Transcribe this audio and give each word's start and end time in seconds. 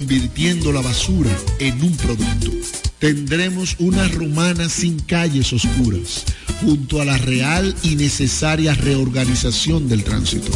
convirtiendo 0.00 0.70
la 0.70 0.80
basura 0.80 1.36
en 1.58 1.82
un 1.82 1.96
producto. 1.96 2.52
Tendremos 3.00 3.74
una 3.80 4.06
romana 4.06 4.68
sin 4.68 5.00
calles 5.00 5.52
oscuras, 5.52 6.22
junto 6.60 7.00
a 7.00 7.04
la 7.04 7.18
real 7.18 7.74
y 7.82 7.96
necesaria 7.96 8.74
reorganización 8.74 9.88
del 9.88 10.04
tránsito. 10.04 10.52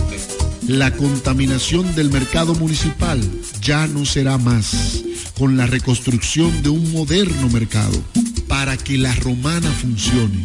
La 0.69 0.93
contaminación 0.93 1.93
del 1.97 2.13
mercado 2.13 2.55
municipal 2.55 3.21
ya 3.61 3.89
no 3.89 4.05
será 4.05 4.39
más, 4.39 5.03
con 5.37 5.57
la 5.57 5.67
reconstrucción 5.67 6.63
de 6.63 6.69
un 6.69 6.93
moderno 6.93 7.49
mercado. 7.49 8.01
Para 8.47 8.77
que 8.77 8.97
la 8.97 9.13
romana 9.17 9.73
funcione, 9.73 10.45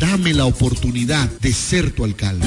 dame 0.00 0.34
la 0.34 0.46
oportunidad 0.46 1.30
de 1.38 1.52
ser 1.52 1.92
tu 1.92 2.02
alcalde. 2.02 2.44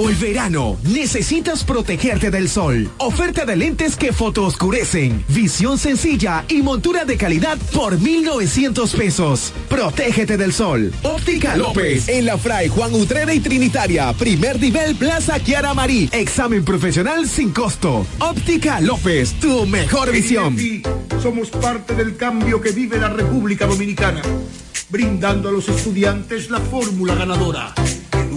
Llegó 0.00 0.08
el 0.08 0.16
verano. 0.16 0.78
Necesitas 0.84 1.62
protegerte 1.62 2.30
del 2.30 2.48
sol. 2.48 2.90
Oferta 2.96 3.44
de 3.44 3.54
lentes 3.54 3.96
que 3.96 4.14
fotooscurecen. 4.14 5.22
Visión 5.28 5.76
sencilla 5.76 6.46
y 6.48 6.62
montura 6.62 7.04
de 7.04 7.18
calidad 7.18 7.58
por 7.74 8.00
1,900 8.00 8.94
pesos. 8.94 9.52
Protégete 9.68 10.38
del 10.38 10.54
sol. 10.54 10.90
Óptica 11.02 11.54
López. 11.54 12.08
En 12.08 12.24
la 12.24 12.38
Fray 12.38 12.68
Juan 12.68 12.94
Utrera 12.94 13.34
y 13.34 13.40
Trinitaria. 13.40 14.10
Primer 14.14 14.58
nivel 14.58 14.96
Plaza 14.96 15.38
Kiara 15.38 15.74
Marí. 15.74 16.08
Examen 16.12 16.64
profesional 16.64 17.28
sin 17.28 17.50
costo. 17.50 18.06
Óptica 18.20 18.80
López. 18.80 19.34
Tu 19.34 19.66
mejor 19.66 20.12
visión. 20.12 20.56
Somos 21.22 21.50
parte 21.50 21.94
del 21.94 22.16
cambio 22.16 22.58
que 22.58 22.70
vive 22.70 22.96
la 22.96 23.10
República 23.10 23.66
Dominicana. 23.66 24.22
Brindando 24.88 25.50
a 25.50 25.52
los 25.52 25.68
estudiantes 25.68 26.48
la 26.48 26.58
fórmula 26.58 27.14
ganadora 27.14 27.74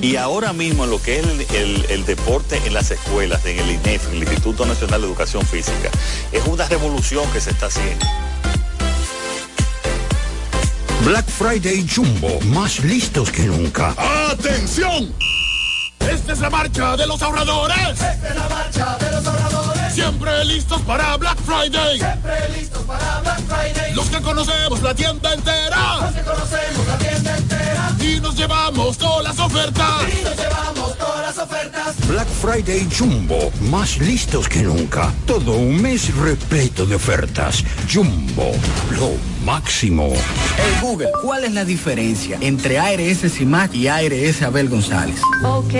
Y 0.00 0.16
ahora 0.16 0.52
mismo 0.52 0.84
en 0.84 0.90
lo 0.90 1.02
que 1.02 1.18
es 1.18 1.26
el, 1.26 1.40
el, 1.56 1.86
el, 1.90 2.04
deporte 2.06 2.60
en 2.64 2.72
las 2.72 2.90
escuelas, 2.90 3.44
en 3.44 3.58
el 3.58 3.70
INEF, 3.70 4.12
el 4.12 4.22
Instituto 4.22 4.64
Nacional 4.64 5.00
de 5.00 5.06
Educación 5.08 5.44
Física, 5.44 5.90
es 6.30 6.46
una 6.46 6.68
revolución 6.68 7.28
que 7.32 7.40
se 7.40 7.50
está 7.50 7.66
haciendo. 7.66 8.06
Black 11.04 11.26
Friday 11.26 11.86
Jumbo, 11.88 12.40
más 12.46 12.80
listos 12.80 13.30
que 13.30 13.44
nunca. 13.44 13.94
¡Atención! 14.30 15.12
Esta 16.00 16.32
es 16.32 16.38
la 16.38 16.50
marcha 16.50 16.96
de 16.96 17.06
los 17.06 17.20
ahorradores. 17.22 17.76
Esta 17.90 18.12
es 18.12 18.36
la 18.36 18.48
marcha 18.48 18.96
de 18.98 19.10
los 19.10 19.26
ahorradores. 19.26 19.94
Siempre 19.94 20.44
listos 20.44 20.80
para 20.82 21.16
Black 21.16 21.38
Friday. 21.44 21.98
Siempre 21.98 22.48
listos 22.56 22.82
para 22.84 23.20
Black 23.20 23.40
Friday. 23.40 23.94
Los 23.94 24.06
que 24.08 24.20
conocemos 24.20 24.82
la 24.82 24.94
tienda 24.94 25.34
entera. 25.34 25.96
Los 26.00 26.12
que 26.12 26.22
conocemos 26.22 26.86
la 26.86 26.98
tienda 26.98 27.36
entera. 27.36 27.97
Y 28.00 28.20
nos 28.20 28.36
llevamos 28.36 28.98
todas 28.98 29.24
las 29.24 29.38
ofertas. 29.38 30.02
Y 30.08 30.24
nos 30.24 30.36
llevamos 30.36 30.98
todas 30.98 31.22
las 31.22 31.38
ofertas. 31.38 32.08
Black 32.08 32.28
Friday 32.28 32.88
Jumbo, 32.96 33.50
más 33.70 33.98
listos 33.98 34.48
que 34.48 34.62
nunca. 34.62 35.12
Todo 35.26 35.56
un 35.56 35.80
mes 35.80 36.14
repleto 36.14 36.86
de 36.86 36.94
ofertas. 36.94 37.64
Jumbo, 37.92 38.52
lo 38.98 39.38
máximo. 39.48 40.12
Hey 40.56 40.72
Google, 40.82 41.08
¿cuál 41.22 41.44
es 41.44 41.54
la 41.54 41.64
diferencia 41.64 42.36
entre 42.42 42.78
ARS 42.78 43.20
CIMAC 43.32 43.74
y 43.74 43.88
ARS 43.88 44.42
Abel 44.42 44.68
González? 44.68 45.22
Ok, 45.42 45.72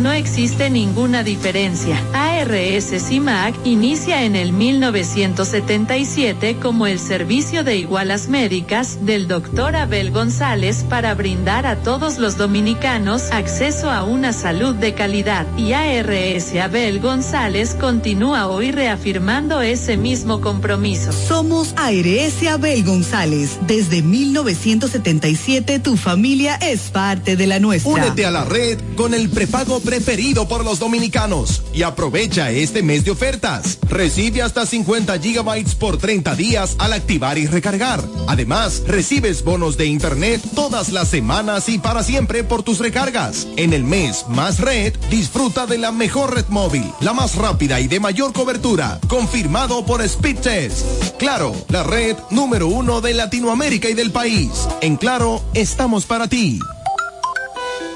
no 0.00 0.12
existe 0.12 0.68
ninguna 0.68 1.22
diferencia. 1.22 1.98
ARS 2.12 2.92
CIMAC 3.08 3.54
inicia 3.64 4.24
en 4.24 4.36
el 4.36 4.52
1977 4.52 6.58
como 6.60 6.86
el 6.86 6.98
servicio 6.98 7.64
de 7.64 7.76
igualas 7.76 8.28
médicas 8.28 9.06
del 9.06 9.28
doctor 9.28 9.76
Abel 9.76 10.10
González 10.10 10.84
para 10.88 11.14
brindar 11.14 11.55
a 11.64 11.76
todos 11.76 12.18
los 12.18 12.36
dominicanos 12.36 13.30
acceso 13.32 13.90
a 13.90 14.04
una 14.04 14.34
salud 14.34 14.74
de 14.74 14.92
calidad. 14.92 15.46
Y 15.56 15.72
ARS 15.72 16.54
Abel 16.62 17.00
González 17.00 17.74
continúa 17.80 18.48
hoy 18.48 18.72
reafirmando 18.72 19.62
ese 19.62 19.96
mismo 19.96 20.42
compromiso. 20.42 21.12
Somos 21.12 21.72
ARS 21.76 22.46
Abel 22.50 22.84
González. 22.84 23.58
Desde 23.66 24.02
1977 24.02 25.78
tu 25.78 25.96
familia 25.96 26.56
es 26.56 26.90
parte 26.90 27.36
de 27.36 27.46
la 27.46 27.58
nuestra. 27.58 27.90
Únete 27.90 28.26
a 28.26 28.30
la 28.30 28.44
red 28.44 28.78
con 28.94 29.14
el 29.14 29.30
prepago 29.30 29.80
preferido 29.80 30.46
por 30.48 30.62
los 30.62 30.78
dominicanos 30.78 31.62
y 31.72 31.84
aprovecha 31.84 32.50
este 32.50 32.82
mes 32.82 33.04
de 33.04 33.12
ofertas. 33.12 33.78
Recibe 33.88 34.42
hasta 34.42 34.66
50 34.66 35.18
gigabytes 35.20 35.74
por 35.74 35.96
30 35.96 36.34
días 36.34 36.76
al 36.78 36.92
activar 36.92 37.38
y 37.38 37.46
recargar. 37.46 38.04
Además, 38.26 38.82
recibes 38.86 39.42
bonos 39.42 39.78
de 39.78 39.86
internet 39.86 40.42
todas 40.54 40.90
las 40.90 41.08
semanas 41.08 41.45
y 41.46 41.78
para 41.78 42.02
siempre 42.02 42.42
por 42.42 42.64
tus 42.64 42.80
recargas. 42.80 43.46
En 43.56 43.72
el 43.72 43.84
mes 43.84 44.24
Más 44.28 44.58
Red, 44.58 44.94
disfruta 45.10 45.64
de 45.64 45.78
la 45.78 45.92
mejor 45.92 46.34
red 46.34 46.44
móvil, 46.48 46.84
la 47.00 47.12
más 47.12 47.36
rápida 47.36 47.78
y 47.78 47.86
de 47.86 48.00
mayor 48.00 48.32
cobertura, 48.32 48.98
confirmado 49.06 49.86
por 49.86 50.06
Speedtest. 50.06 51.16
Claro, 51.18 51.54
la 51.68 51.84
red 51.84 52.16
número 52.30 52.66
uno 52.66 53.00
de 53.00 53.14
Latinoamérica 53.14 53.88
y 53.88 53.94
del 53.94 54.10
país. 54.10 54.50
En 54.80 54.96
Claro, 54.96 55.40
estamos 55.54 56.04
para 56.04 56.26
ti. 56.26 56.58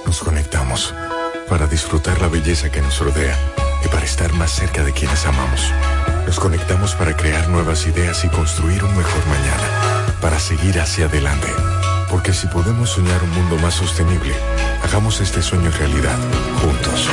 Nos 0.07 0.21
conectamos 0.21 0.95
para 1.49 1.67
disfrutar 1.67 2.21
la 2.21 2.29
belleza 2.29 2.71
que 2.71 2.81
nos 2.81 3.01
rodea 3.01 3.37
y 3.85 3.89
para 3.89 4.05
estar 4.05 4.33
más 4.35 4.53
cerca 4.53 4.85
de 4.85 4.93
quienes 4.93 5.27
amamos. 5.27 5.73
Nos 6.25 6.39
conectamos 6.39 6.95
para 6.95 7.17
crear 7.17 7.49
nuevas 7.49 7.85
ideas 7.89 8.25
y 8.25 8.29
construir 8.29 8.85
un 8.85 8.97
mejor 8.97 9.27
mañana, 9.27 10.17
para 10.21 10.39
seguir 10.39 10.79
hacia 10.79 11.07
adelante. 11.07 11.49
Porque 12.11 12.33
si 12.33 12.47
podemos 12.49 12.91
soñar 12.91 13.23
un 13.23 13.31
mundo 13.31 13.57
más 13.59 13.75
sostenible, 13.75 14.35
hagamos 14.83 15.21
este 15.21 15.43
sueño 15.43 15.71
realidad, 15.71 16.19
juntos. 16.61 17.07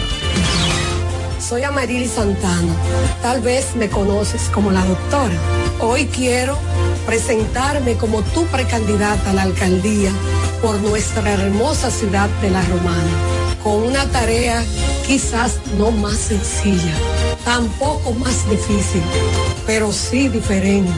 Soy 1.46 1.62
Amarili 1.62 2.06
Santana. 2.08 2.74
Tal 3.20 3.42
vez 3.42 3.76
me 3.76 3.90
conoces 3.90 4.48
como 4.48 4.70
la 4.70 4.82
doctora. 4.82 5.34
Hoy 5.78 6.06
quiero 6.06 6.56
presentarme 7.04 7.96
como 7.96 8.22
tu 8.22 8.46
precandidata 8.46 9.30
a 9.30 9.34
la 9.34 9.42
alcaldía 9.42 10.10
por 10.62 10.80
nuestra 10.80 11.32
hermosa 11.32 11.90
ciudad 11.90 12.30
de 12.40 12.50
La 12.50 12.62
Romana, 12.62 13.10
con 13.64 13.82
una 13.82 14.04
tarea 14.10 14.62
quizás 15.06 15.58
no 15.78 15.90
más 15.90 16.18
sencilla, 16.18 16.94
tampoco 17.44 18.12
más 18.12 18.48
difícil, 18.48 19.02
pero 19.66 19.90
sí 19.90 20.28
diferente. 20.28 20.92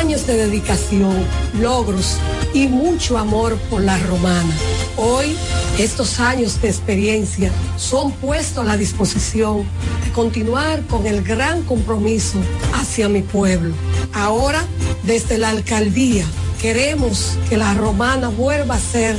Años 0.00 0.26
de 0.26 0.36
dedicación, 0.36 1.14
logros 1.60 2.16
y 2.54 2.68
mucho 2.68 3.18
amor 3.18 3.56
por 3.68 3.82
La 3.82 3.98
Romana. 3.98 4.54
Hoy, 4.96 5.36
estos 5.76 6.20
años 6.20 6.62
de 6.62 6.68
experiencia 6.68 7.50
son 7.76 8.12
puestos 8.12 8.64
a 8.64 8.68
la 8.68 8.76
disposición 8.76 9.64
de 10.04 10.12
continuar 10.12 10.82
con 10.86 11.06
el 11.06 11.22
gran 11.22 11.64
compromiso 11.64 12.38
hacia 12.74 13.08
mi 13.08 13.22
pueblo. 13.22 13.74
Ahora, 14.12 14.64
desde 15.02 15.36
la 15.36 15.50
alcaldía, 15.50 16.24
queremos 16.62 17.36
que 17.48 17.56
la 17.56 17.74
romana 17.74 18.28
vuelva 18.28 18.76
a 18.76 18.80
ser 18.80 19.18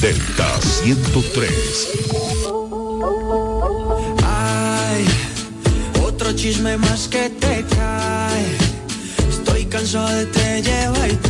Delta 0.00 0.60
103. 0.60 1.50
Ay, 4.24 5.04
otro 6.04 6.32
chisme 6.34 6.76
más 6.76 7.08
que 7.08 7.28
te 7.30 7.64
cae. 7.74 8.56
Estoy 9.28 9.64
cansado 9.66 10.08
de 10.08 10.26
te 10.26 10.62
lleva 10.62 11.08
y. 11.08 11.27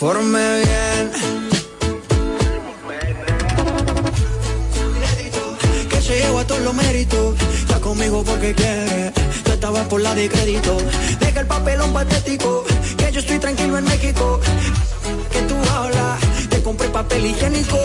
informe 0.00 0.62
bien. 0.64 1.10
Que 5.90 6.00
se 6.00 6.20
llevó 6.20 6.38
a 6.38 6.46
todos 6.46 6.62
los 6.62 6.72
méritos, 6.72 7.38
está 7.38 7.78
conmigo 7.80 8.24
porque 8.24 8.54
quiere. 8.54 9.12
Tú 9.44 9.52
estabas 9.52 9.86
por 9.88 10.00
la 10.00 10.14
de 10.14 10.30
crédito, 10.30 10.78
deja 11.20 11.40
el 11.40 11.46
papelón 11.46 11.92
patético, 11.92 12.64
que 12.96 13.12
yo 13.12 13.20
estoy 13.20 13.38
tranquilo 13.40 13.76
en 13.76 13.84
México. 13.84 14.40
Que 15.30 15.42
tú 15.42 15.54
hablas, 15.70 16.18
te 16.48 16.62
compré 16.62 16.88
papel 16.88 17.26
higiénico. 17.26 17.76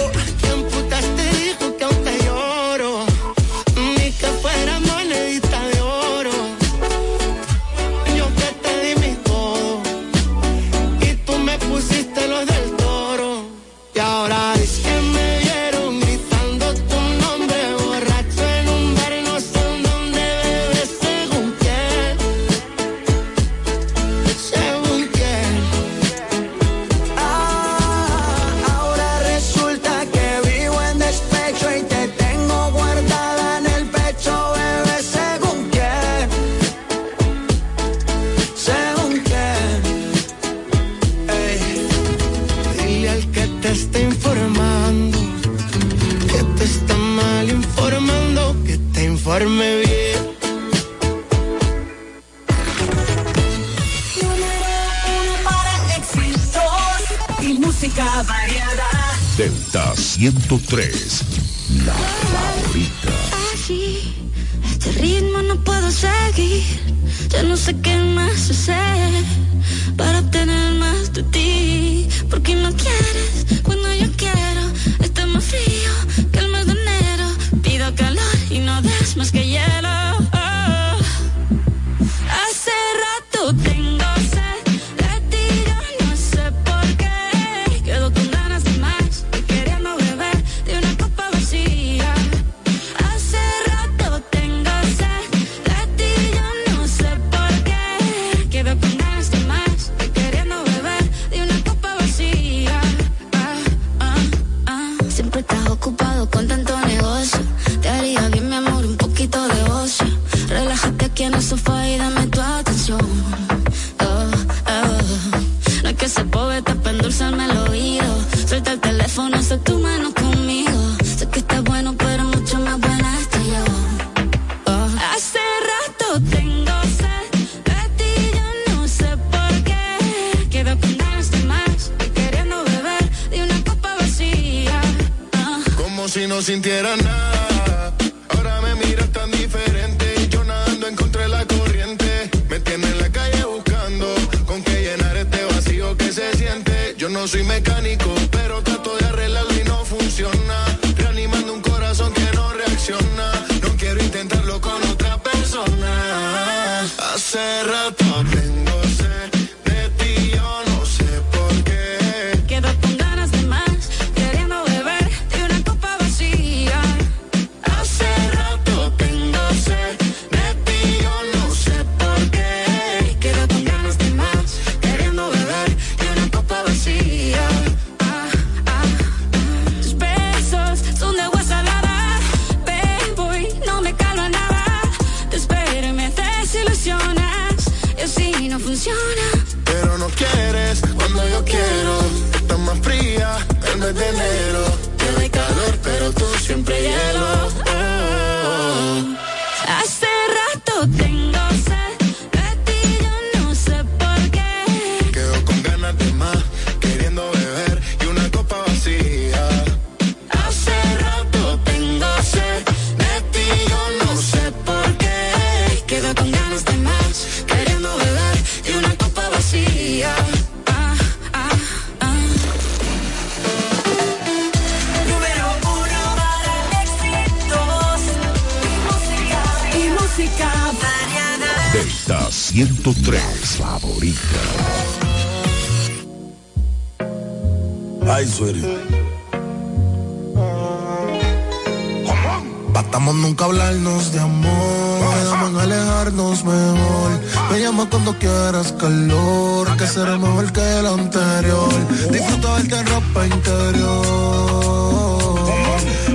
Batamos 242.76 243.16
nunca 243.16 243.46
hablarnos 243.46 244.12
de 244.12 244.20
amor, 244.20 245.00
quedamos 245.16 245.50
en 245.50 245.58
alejarnos 245.62 246.44
mejor. 246.44 247.12
Me 247.50 247.62
llama 247.62 247.90
cuando 247.90 248.20
quieras 248.20 248.74
calor, 248.74 249.78
que 249.78 249.88
será 249.88 250.18
mejor 250.18 250.52
que 250.52 250.80
el 250.80 250.86
anterior. 250.86 251.74
Disfruta 252.12 252.54
verte 252.56 252.76
en 252.78 252.88
ropa 252.88 253.28
interior. 253.28 254.06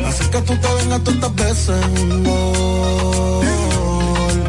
Así 0.06 0.24
que 0.28 0.42
tú 0.42 0.54
te 0.54 0.74
vengas 0.74 1.02
todas 1.02 1.14
estas 1.14 1.34
veces 1.34 1.82
en 1.82 1.98
un 1.98 2.24
gol. 2.24 3.46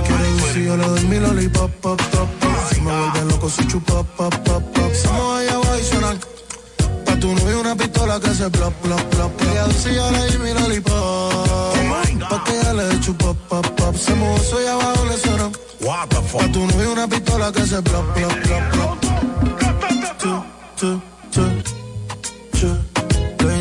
Quiero 0.06 0.54
si 0.54 0.66
yo 0.66 0.76
le 0.76 0.88
doy 0.88 1.06
mi 1.06 1.18
lollipop, 1.18 1.72
pop, 1.80 2.02
pop. 2.12 2.30
Si 2.74 2.82
me 2.82 2.92
vuelve 2.92 3.24
loco 3.32 3.50
si 3.50 3.66
chupa, 3.68 4.04
pop, 4.18 4.36
pop, 4.36 4.64
pop. 4.74 4.92
Somos 5.02 5.40
allá 5.40 5.54
abajo 5.54 5.80
y 5.80 5.84
suena 5.86 6.10
que 8.20 8.34
se 8.34 8.50
plop, 8.50 8.74
plop, 8.82 9.02
plop. 9.12 9.42
Ella 9.42 9.66
dice 9.68 9.96
yo 9.96 10.12
le 10.12 10.28
di 10.28 10.38
mi 10.40 10.54
lollipop. 10.54 11.32
Pa' 12.30 12.44
que 12.44 12.60
ella 12.60 12.74
le 12.74 12.84
dé 12.88 13.00
chupa, 13.00 13.34
pop, 13.48 13.66
pop. 13.78 13.96
Se 13.96 14.14
movió 14.16 14.36
eso 14.36 14.62
y 14.62 14.68
abajo 14.68 15.06
le 15.06 15.18
suena. 15.18 15.52
What 15.82 16.08
the 16.10 16.16
fuck? 16.28 16.42
Pa' 16.42 16.52
tu 16.52 16.66
novio 16.68 16.92
una 16.92 17.08
pistola 17.08 17.52
que 17.52 17.66
se 17.66 17.82
plop, 17.82 18.06
plop, 18.14 18.34
plop, 18.44 18.72
plop. 18.72 18.98
Le 23.40 23.54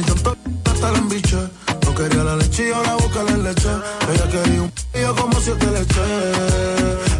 hasta 0.70 0.92
la 0.92 0.98
embiché. 0.98 1.42
No 1.84 1.94
quería 1.94 2.24
la 2.24 2.36
leche 2.36 2.68
y 2.68 2.72
ahora 2.72 2.94
busca 2.94 3.22
la 3.22 3.36
leche. 3.36 3.70
Ella 4.12 4.28
quería 4.32 4.62
un 4.62 4.72
y 4.94 5.00
yo 5.00 5.14
como 5.14 5.40
siete 5.40 5.66
leche. 5.66 6.02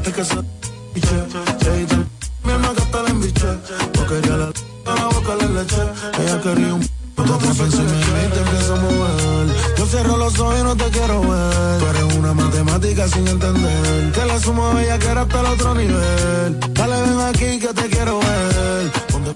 Es 0.04 0.12
que 0.14 0.25
se 0.25 0.37
biche. 0.94 1.18
Mi 2.44 2.52
hasta 2.52 3.02
la 3.02 3.08
embiché. 3.10 3.52
No 3.94 4.06
quería 4.06 4.37
leche 4.37 4.64
la 5.37 5.49
leche. 5.60 5.82
Ella 6.18 6.40
quería 6.40 6.75
un 6.75 7.00
tú 7.14 7.23
te 7.38 7.47
pensé 7.47 7.79
en 7.79 7.87
mí, 7.87 8.29
te 8.33 8.40
empiezo 8.40 8.75
a 8.75 8.76
mover. 8.76 9.47
Yo 9.79 9.87
cierro 9.87 10.17
los 10.17 10.38
ojos 10.38 10.61
y 10.61 10.62
no 10.62 10.76
te 10.76 10.85
quiero 10.90 11.21
ver. 11.21 11.79
Tú 11.79 11.87
eres 11.87 12.17
una 12.17 12.35
matemática 12.35 13.09
sin 13.09 13.26
entender. 13.29 14.12
Que 14.12 14.25
la 14.25 14.38
sumo 14.38 14.75
bella 14.75 14.99
que 14.99 15.07
era 15.07 15.23
hasta 15.23 15.40
el 15.40 15.47
otro 15.47 15.75
nivel. 15.75 16.61
Dale, 16.75 17.00
ven 17.02 17.21
aquí 17.21 17.59
que 17.59 17.75
te 17.75 17.88
quiero 17.88 18.19
ver. 18.21 18.93
Ponte 19.11 19.35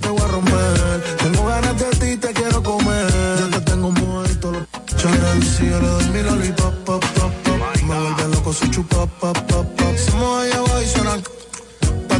te 0.00 0.08
voy 0.08 0.20
a 0.20 0.26
romper. 0.26 1.16
Tengo 1.18 1.46
ganas 1.46 1.78
de 1.78 1.90
ti, 2.00 2.16
te 2.16 2.32
quiero 2.32 2.62
comer. 2.62 3.06
Ya 3.38 3.58
te 3.58 3.60
tengo 3.60 3.90
muerto 3.90 4.52
los 4.52 4.62
Chanel, 4.96 5.42
si 5.42 5.68
yo 5.68 5.80
le 5.80 5.88
doy 5.88 6.04
mi 6.10 6.22
lollipop, 6.22 6.74
pop, 6.84 7.04
pop, 7.14 7.32
pop. 7.44 7.82
Me 7.88 7.98
vuelve 8.00 8.28
loco 8.34 8.52
su 8.52 8.66
chupa, 8.68 9.06
pop, 9.06 9.36
pop, 9.48 9.66
pop. 9.76 9.96
Somos 9.96 10.44
allá 10.44 10.58
abajo 10.58 10.82
y 10.82 10.86
suena 10.86 11.14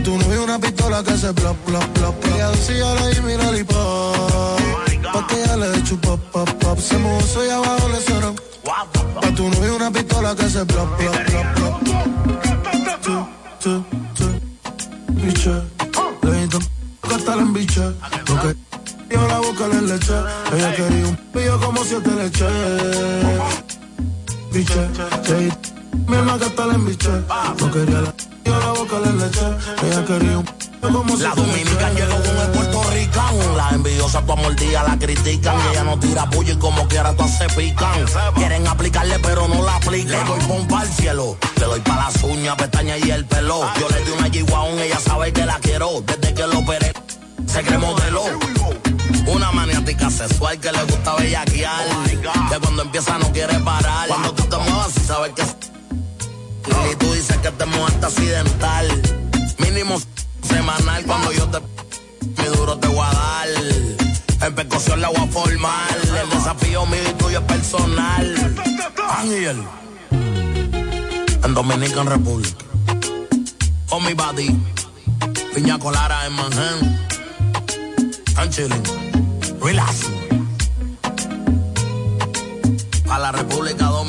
Pa' 0.02 0.08
tu 0.08 0.18
novio 0.18 0.42
una 0.42 0.58
pistola 0.58 1.00
que 1.04 1.16
se 1.16 1.32
plop, 1.32 1.56
plop, 1.64 1.84
plop. 1.94 2.24
Ella 2.34 2.50
dice 2.50 2.76
yo 2.76 2.92
le 2.96 3.14
di 3.14 3.20
mi 3.20 3.36
lollipop. 3.36 4.60
Pa' 5.12 5.26
que 5.28 5.44
ella 5.44 5.56
le 5.56 5.68
dé 5.68 5.82
chupa, 5.84 6.16
pop, 6.32 6.50
pop. 6.58 6.78
Se 6.80 6.96
eso 6.96 7.46
y 7.46 7.50
abajo 7.50 7.88
le 7.88 8.00
suena. 8.00 8.32
Pa' 8.64 9.30
tu 9.36 9.48
novio 9.48 9.76
una 9.76 9.92
pistola 9.92 10.34
que 10.34 10.48
se 10.48 10.64
plop, 10.64 10.88
plop. 10.98 11.14
Chu, 13.00 13.26
chu, 13.60 13.84
chu. 14.14 14.26
Biche. 15.22 15.62
Le 16.22 16.46
di 16.48 16.58
hasta 17.14 17.36
la 17.36 17.42
embiche. 17.42 17.94
Porque 18.26 18.56
yo 19.08 19.28
la 19.28 19.38
boca 19.38 19.68
le 19.68 19.82
leche. 19.82 20.14
Ella 20.52 20.74
quería 20.74 21.06
un 21.06 21.16
pillo 21.32 21.60
como 21.60 21.84
siete 21.84 22.10
leche. 22.10 22.48
Biche. 24.50 25.71
Di 25.92 26.04
mi 26.10 26.16
alma 26.16 26.38
que 26.38 26.44
hasta 26.44 26.66
la 26.66 26.74
embiche. 26.74 27.10
No 27.60 27.70
quería 27.70 28.00
la 28.00 28.14
yo 28.44 28.58
la 28.58 28.72
boca 28.72 28.98
le 28.98 29.12
leche. 29.12 29.40
Ella 29.84 30.04
quería 30.04 30.38
un 30.38 31.22
La 31.22 31.34
dominicana 31.34 31.90
llegó 31.90 32.16
con 32.16 32.36
el 32.38 32.50
puertorricano. 32.50 33.56
La 33.56 33.70
envidiosa 33.70 34.20
tu 34.22 34.36
mordida 34.36 34.82
la 34.82 34.98
critican. 34.98 35.56
Y 35.56 35.72
ella 35.72 35.84
no 35.84 35.98
tira 35.98 36.28
puño 36.28 36.52
y 36.52 36.56
como 36.56 36.88
quiera 36.88 37.14
todas 37.14 37.38
se 37.38 37.46
pican. 37.48 38.04
Quieren 38.34 38.66
aplicarle 38.66 39.18
pero 39.20 39.48
no 39.48 39.62
la 39.62 39.76
aplican. 39.76 40.10
Le 40.10 40.24
doy 40.24 40.40
pompa 40.40 40.80
al 40.80 40.88
cielo. 40.88 41.36
Le 41.56 41.64
doy 41.66 41.80
pa' 41.80 41.96
las 41.96 42.22
uñas, 42.24 42.56
pestañas 42.56 43.04
y 43.04 43.10
el 43.10 43.24
pelo. 43.24 43.60
Yo 43.78 43.88
le 43.88 44.00
doy 44.04 44.18
una 44.18 44.28
G-Wagon, 44.28 44.78
ella 44.80 44.98
sabe 44.98 45.32
que 45.32 45.46
la 45.46 45.58
quiero. 45.60 46.02
Desde 46.04 46.34
que 46.34 46.46
lo 46.46 46.58
operé, 46.58 46.92
se 47.46 47.62
cree 47.62 47.78
modelo. 47.78 48.22
Una 49.26 49.52
maniática 49.52 50.10
sexual 50.10 50.58
que 50.58 50.72
le 50.72 50.82
gusta 50.82 51.14
bellaquear. 51.14 51.84
Que 52.50 52.58
cuando 52.58 52.82
empieza 52.82 53.18
no 53.18 53.30
quiere 53.32 53.58
parar. 53.60 54.08
Cuando 54.08 54.32
tú 54.34 54.42
te 54.44 54.56
muevas 54.56 54.92
sabes 55.06 55.32
que... 55.34 55.61
Y 56.90 56.96
tú 56.96 57.12
dices 57.12 57.36
que 57.38 57.50
te 57.50 57.66
muerta 57.66 58.06
accidental. 58.06 59.02
Mínimo 59.58 60.00
semanal 60.42 61.04
cuando 61.04 61.32
yo 61.32 61.48
te 61.48 61.58
mi 62.38 62.44
duro 62.56 62.78
te 62.78 62.88
voy 62.88 63.00
a 63.00 63.12
dar. 63.12 63.48
En 64.42 64.54
percusión 64.54 65.00
la 65.00 65.08
voy 65.08 65.18
a 65.18 65.26
formar. 65.26 65.98
El 66.22 66.30
desafío 66.30 66.86
mío 66.86 67.00
y 67.10 67.14
tuyo 67.14 67.38
es 67.38 67.44
personal. 67.44 68.54
Ángel. 69.16 69.62
En 71.44 71.54
Dominican 71.54 72.06
Republic. 72.06 72.54
On 73.90 74.04
mi 74.04 74.14
body. 74.14 74.56
Piña 75.54 75.78
colara 75.78 76.26
en 76.26 76.32
Manhattan. 76.32 76.98
I'm 78.38 78.50
chilling. 78.50 78.82
Relax. 79.60 80.06
A 83.10 83.18
la 83.18 83.32
República 83.32 83.84
Dominicana. 83.86 84.01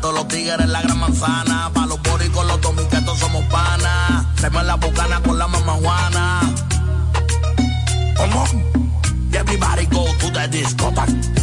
Todos 0.00 0.14
los 0.14 0.28
tigres 0.28 0.68
la 0.68 0.82
gran 0.82 0.98
manzana. 0.98 1.70
Pa' 1.74 1.86
los 1.86 2.00
boricos, 2.02 2.46
los 2.46 2.60
dominicanos 2.60 3.18
somos 3.18 3.44
panas. 3.46 4.26
Traemos 4.36 4.64
la 4.64 4.76
bucana 4.76 5.20
con 5.22 5.38
la 5.38 5.48
mamá 5.48 5.72
Juana. 5.82 6.40
¿Cómo? 8.16 8.44
Everybody 9.32 9.86
go 9.86 10.04
to 10.18 10.30
the 10.30 10.48
discotheque. 10.48 11.38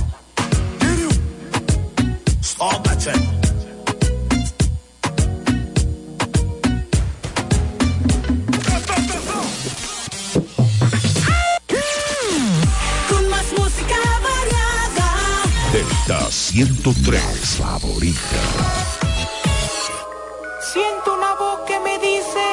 Stop 2.41 2.83
that 2.83 3.01
shit. 3.01 3.35
103 16.07 17.19
favorita. 17.57 18.19
Siento 20.62 21.15
una 21.15 21.33
voz 21.33 21.62
que 21.65 21.79
me 21.79 21.97
dice. 21.97 22.43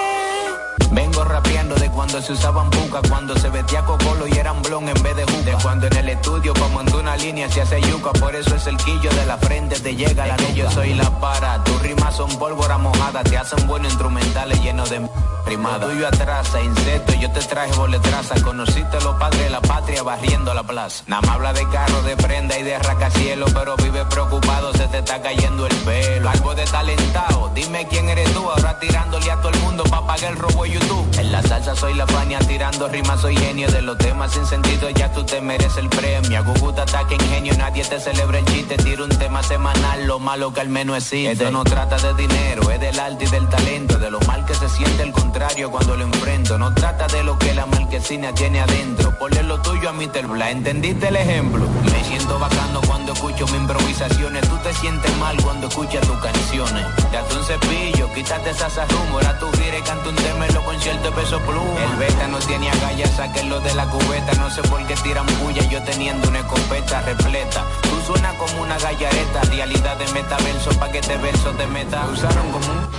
Vengo 0.91 1.23
rapeando 1.23 1.77
cuando 1.93 2.21
se 2.21 2.33
usaban 2.33 2.71
buca, 2.71 3.01
cuando 3.09 3.37
se 3.37 3.49
vestía 3.51 3.85
cocolo 3.85 4.27
y 4.27 4.33
eran 4.33 4.61
blon 4.63 4.89
en 4.89 5.03
vez 5.03 5.17
de 5.17 5.25
juca. 5.25 5.43
De 5.43 5.53
cuando 5.63 5.87
en 5.87 5.97
el 5.97 6.09
estudio 6.09 6.55
como 6.55 6.81
en 6.81 6.95
una 6.95 7.17
línea 7.17 7.51
se 7.51 7.63
hace 7.63 7.81
yuca, 7.83 8.13
por 8.13 8.35
eso 8.35 8.55
es 8.55 8.67
el 8.67 8.77
quillo 8.77 9.11
de 9.11 9.27
la 9.27 9.37
frente 9.39 9.79
te 9.81 9.95
llega 9.95 10.27
la 10.27 10.37
que 10.37 10.55
yo 10.55 10.71
soy 10.71 10.95
la 10.95 11.11
para. 11.19 11.63
Tus 11.65 11.83
rimas 11.83 12.17
son 12.17 12.31
pólvora 12.39 12.79
mojada, 12.79 13.23
te 13.25 13.37
hacen 13.37 13.67
buenos 13.67 13.89
instrumentales 13.93 14.63
llenos 14.63 14.91
de 14.91 15.01
primada. 15.45 15.87
Tuyo 15.89 16.07
atrasa, 16.07 16.63
insecto, 16.63 17.13
yo 17.15 17.31
te 17.31 17.41
traje 17.41 17.73
boletraza. 17.75 18.41
Conociste 18.43 18.97
a 18.97 19.01
los 19.01 19.17
padres 19.17 19.43
de 19.43 19.51
la 19.51 19.61
patria 19.61 20.03
barriendo 20.03 20.55
la 20.55 20.63
plaza. 20.63 21.05
Nada 21.07 21.23
más 21.23 21.31
habla 21.33 21.53
de 21.53 21.69
carro, 21.69 22.03
de 22.03 22.17
prenda 22.17 22.59
y 22.59 22.63
de 22.63 22.79
racacielo, 22.79 23.47
pero 23.53 23.77
vive 23.77 24.05
preocupado, 24.07 24.73
se 24.75 24.87
te 24.89 24.99
está 24.99 25.21
cayendo 25.21 25.67
el 25.67 25.75
pelo. 25.77 26.31
Algo 26.31 26.55
de 26.55 26.65
talentado, 26.65 27.51
dime 27.55 27.87
quién 27.89 28.09
eres 28.09 28.33
tú, 28.33 28.49
ahora 28.49 28.79
tirándole 28.79 29.31
a 29.31 29.37
todo 29.37 29.51
el 29.51 29.59
mundo 29.61 29.85
pa' 29.85 30.07
pagar 30.07 30.33
el 30.33 30.39
robo 30.39 30.63
de 30.65 30.71
YouTube. 30.71 31.19
En 31.19 31.33
la 31.33 31.43
salsa 31.43 31.75
soy 31.83 31.95
la 31.95 32.07
fania, 32.07 32.39
tirando 32.39 32.87
rimas 32.87 33.21
soy 33.21 33.37
genio 33.37 33.69
de 33.69 33.83
los 33.83 33.99
temas 33.99 34.33
sin 34.33 34.47
sentido, 34.47 34.89
ya 34.91 35.11
tú 35.11 35.25
te 35.25 35.41
mereces 35.41 35.79
el 35.79 35.89
premio. 35.89 36.39
A 36.39 36.43
Guguta 36.43 36.83
ataque 36.83 37.17
ingenio, 37.17 37.55
nadie 37.59 37.83
te 37.83 37.99
celebra 37.99 38.39
el 38.39 38.45
chiste, 38.45 38.77
tiro 38.77 39.03
un 39.03 39.11
tema 39.11 39.43
semanal, 39.43 40.07
lo 40.07 40.21
malo 40.21 40.53
que 40.53 40.61
al 40.61 40.69
menos 40.69 40.97
existe. 40.99 41.33
Esto 41.33 41.51
no 41.51 41.65
trata 41.65 41.97
de 41.97 42.15
dinero, 42.15 42.71
es 42.71 42.79
arte 43.03 43.27
del 43.27 43.49
talento, 43.49 43.99
de 43.99 44.11
lo 44.11 44.21
mal 44.21 44.45
que 44.47 44.55
se 44.55 44.69
siente 44.69 45.03
el 45.03 45.13
contrario 45.13 45.71
cuando 45.71 45.97
lo 45.97 46.05
enfrento. 46.05 46.57
No 46.57 46.73
trata 46.73 47.07
de 47.09 47.25
lo 47.25 47.37
que 47.39 47.53
la 47.55 47.67
marquesina 47.67 48.33
tiene 48.33 48.61
adentro, 48.61 49.17
ponle 49.19 49.43
lo 49.43 49.61
tuyo 49.61 49.91
a 49.91 49.93
mi 49.93 50.07
terbla, 50.07 50.51
¿entendiste 50.51 51.09
el 51.09 51.17
ejemplo? 51.17 51.67
Me 51.91 52.05
siento 52.05 52.39
bacano 52.39 52.81
cuando 52.87 53.13
escucho 53.13 53.45
mis 53.47 53.57
improvisaciones, 53.57 54.49
tú 54.49 54.57
te 54.59 54.73
sientes 54.75 55.17
mal 55.19 55.37
cuando 55.43 55.67
escuchas 55.67 56.07
tus 56.07 56.17
canciones. 56.19 56.85
Date 57.11 57.37
un 57.37 57.45
cepillo, 57.45 58.13
quítate 58.15 58.51
esas 58.51 58.75
rumor, 58.93 59.27
a 59.27 59.39
tu 59.39 59.51
gira 59.53 59.79
y 59.79 59.83
canta 59.83 60.09
un 60.09 60.17
tema 60.17 60.47
en 60.47 60.55
los 60.55 60.65
conciertos 60.65 61.15
peso 61.15 61.41
pluma. 61.41 61.85
El 61.91 61.97
beta 61.99 62.29
no 62.29 62.39
tiene 62.39 62.71
agallas, 62.71 63.11
sáquenlo 63.17 63.61
de 63.61 63.75
la 63.75 63.87
cubeta, 63.87 64.33
no 64.35 64.51
sé 64.51 64.63
por 64.63 64.85
qué 64.87 64.95
tiran 64.95 65.27
bulla, 65.43 65.63
yo 65.69 65.83
teniendo 65.83 66.29
una 66.29 66.41
escopeta 66.41 67.03
repleta. 67.03 67.65
Tú 67.83 68.01
suenas 68.07 68.35
como 68.35 68.63
una 68.63 68.79
gallareta, 68.79 69.43
realidad 69.51 69.97
de 69.97 70.07
metaverso, 70.13 70.71
pa' 70.79 70.91
que 70.91 71.01
te 71.01 71.17
verso 71.17 71.51
te 71.51 71.67
meta. 71.67 72.05
Me 72.07 72.13
usaron 72.13 72.51
como 72.53 72.67
un 72.73 72.92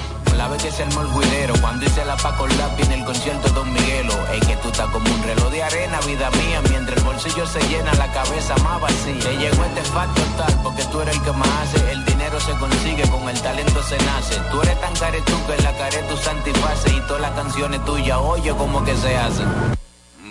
vez 0.47 0.63
que 0.63 0.71
se 0.71 0.83
armó 0.83 1.01
el 1.01 1.07
juidero, 1.07 1.53
cuando 1.61 1.85
hice 1.85 2.03
la 2.05 2.15
Paco 2.17 2.47
Lápiz 2.47 2.85
en 2.85 2.93
el 2.93 3.05
concierto 3.05 3.49
Don 3.49 3.71
Miguelo. 3.71 4.13
Es 4.33 4.45
que 4.45 4.55
tú 4.57 4.69
estás 4.69 4.89
como 4.89 5.09
un 5.13 5.23
reloj 5.23 5.51
de 5.51 5.63
arena, 5.63 5.99
vida 6.01 6.29
mía, 6.31 6.61
mientras 6.69 6.97
el 6.97 7.03
bolsillo 7.03 7.45
se 7.45 7.59
llena, 7.67 7.93
la 7.95 8.11
cabeza 8.11 8.55
más 8.63 8.81
vacía. 8.81 9.19
Te 9.19 9.37
llegó 9.37 9.63
este 9.63 9.81
facto 9.83 10.21
tal, 10.37 10.59
porque 10.63 10.83
tú 10.85 11.01
eres 11.01 11.15
el 11.15 11.21
que 11.23 11.31
más 11.31 11.49
hace, 11.61 11.91
el 11.91 12.05
dinero 12.05 12.39
se 12.39 12.51
consigue, 12.53 13.03
con 13.09 13.29
el 13.29 13.39
talento 13.41 13.83
se 13.83 13.97
nace. 14.05 14.35
Tú 14.51 14.61
eres 14.61 14.79
tan 14.81 14.93
caretú 14.95 15.33
que 15.45 15.55
en 15.55 15.63
la 15.63 15.77
care 15.77 16.03
tu 16.03 16.17
santifase 16.17 16.89
y 16.89 17.01
todas 17.01 17.21
las 17.21 17.31
canciones 17.31 17.83
tuyas, 17.85 18.17
oye 18.21 18.51
como 18.51 18.83
que 18.83 18.95
se 18.97 19.15
hacen. 19.17 19.47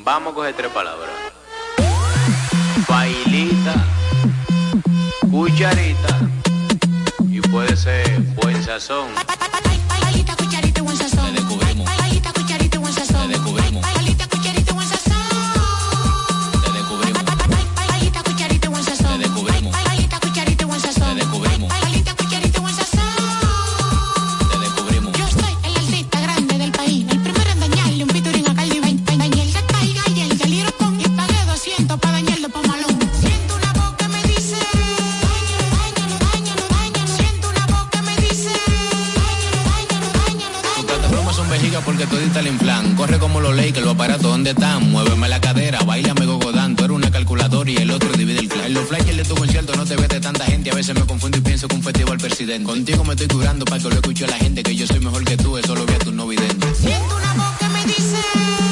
Vamos 0.04 0.32
a 0.32 0.34
coger 0.34 0.54
tres 0.54 0.70
palabras. 0.72 1.10
Bailita, 2.88 3.74
cucharita 5.30 6.18
y 7.30 7.40
puede 7.40 7.76
ser 7.76 8.20
buen 8.42 8.62
sazón. 8.62 9.08
Como 43.72 43.86
los 43.86 43.94
aparatos, 43.94 44.22
¿dónde 44.22 44.50
están? 44.50 44.90
Muéveme 44.90 45.28
la 45.28 45.40
cadera, 45.40 45.80
bailame 45.80 46.26
gogodán. 46.26 46.76
Tú 46.76 46.84
eres 46.84 46.96
una 46.96 47.10
calculadora 47.10 47.70
y 47.70 47.76
el 47.76 47.90
otro 47.90 48.10
divide 48.12 48.40
el 48.40 48.48
clan. 48.48 48.66
En 48.66 48.74
los 48.74 48.86
flyers 48.86 49.16
de 49.16 49.24
tu 49.24 49.34
concierto 49.34 49.74
no 49.76 49.84
te 49.84 49.96
ves 49.96 50.08
de 50.08 50.20
tanta 50.20 50.44
gente. 50.44 50.70
A 50.70 50.74
veces 50.74 50.94
me 50.94 51.02
confundo 51.06 51.38
y 51.38 51.40
pienso 51.40 51.68
que 51.68 51.76
un 51.76 51.82
festival 51.82 52.18
presidente. 52.18 52.64
Contigo 52.64 53.04
me 53.04 53.14
estoy 53.14 53.28
curando 53.28 53.64
para 53.64 53.82
que 53.82 53.88
lo 53.88 53.94
escuche 53.94 54.26
la 54.26 54.36
gente. 54.36 54.62
Que 54.62 54.74
yo 54.76 54.86
soy 54.86 55.00
mejor 55.00 55.24
que 55.24 55.36
tú, 55.36 55.56
eso 55.56 55.74
lo 55.74 55.86
ve 55.86 55.94
a 55.94 55.98
tu 55.98 56.12
no 56.12 56.26
vidente. 56.26 56.66
Siento 56.74 57.16
una 57.16 57.34
voz 57.34 57.58
que 57.58 57.68
me 57.68 57.84
dice 57.86 58.71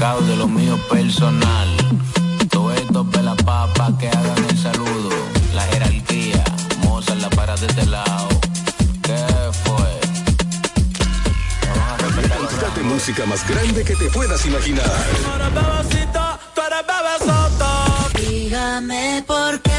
de 0.00 0.34
lo 0.34 0.48
mío 0.48 0.78
personal. 0.88 1.68
Todo 2.48 2.72
esto 2.72 3.04
pela 3.10 3.34
papa 3.36 3.92
que 3.98 4.08
hagan 4.08 4.44
el 4.48 4.56
saludo. 4.56 5.10
La 5.52 5.62
jerarquía, 5.64 6.42
moza 6.82 7.14
la 7.16 7.28
para 7.28 7.54
de 7.56 7.66
este 7.66 7.84
lado. 7.84 8.28
¿Qué 9.02 9.22
fue? 9.62 10.00
Date 12.62 12.82
música 12.82 13.26
más 13.26 13.46
grande 13.46 13.84
que 13.84 13.94
te 13.94 14.06
puedas 14.06 14.46
imaginar. 14.46 14.90
Dígame 18.16 19.22
por 19.26 19.60
qué 19.60 19.69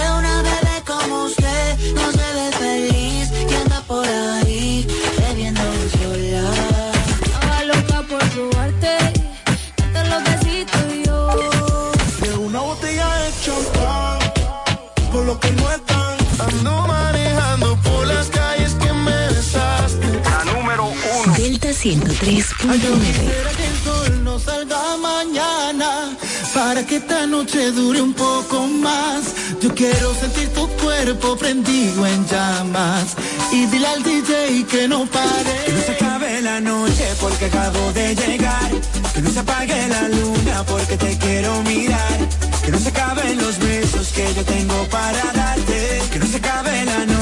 que 22.62 23.66
el 23.66 23.84
sol 23.84 24.24
no 24.24 24.38
salga 24.38 24.96
mañana 24.98 26.16
para 26.54 26.86
que 26.86 26.98
esta 26.98 27.26
noche 27.26 27.72
dure 27.72 28.02
un 28.02 28.14
poco 28.14 28.68
más. 28.68 29.34
Yo 29.60 29.74
quiero 29.74 30.14
sentir 30.14 30.48
tu 30.50 30.68
cuerpo 30.84 31.36
prendido 31.38 32.06
en 32.06 32.28
llamas 32.28 33.16
y 33.52 33.66
dile 33.66 33.88
al 33.88 34.04
DJ 34.04 34.66
que 34.70 34.88
no 34.88 35.06
pare. 35.08 35.56
Que 35.66 35.72
no 35.72 35.82
se 35.82 35.92
acabe 35.94 36.42
la 36.42 36.60
noche 36.62 37.06
porque 37.20 37.46
acabo 37.46 37.92
de 37.94 38.16
llegar. 38.16 38.72
Que 39.14 39.22
no 39.22 39.32
se 39.32 39.40
apague 39.40 39.88
la 39.88 40.08
luna 40.10 40.64
porque 40.68 40.98
te 40.98 41.18
quiero 41.18 41.64
mirar. 41.64 42.20
Que 42.64 42.72
no 42.72 42.80
se 42.80 42.90
acaben 42.90 43.38
los 43.40 43.58
besos 43.58 44.10
que 44.10 44.32
yo 44.36 44.46
tengo 44.46 44.88
para 44.90 45.24
darte. 45.34 46.02
Que 46.12 46.20
no 46.20 46.28
se 46.28 46.38
acabe 46.38 46.86
la 46.86 47.06
noche. 47.08 47.21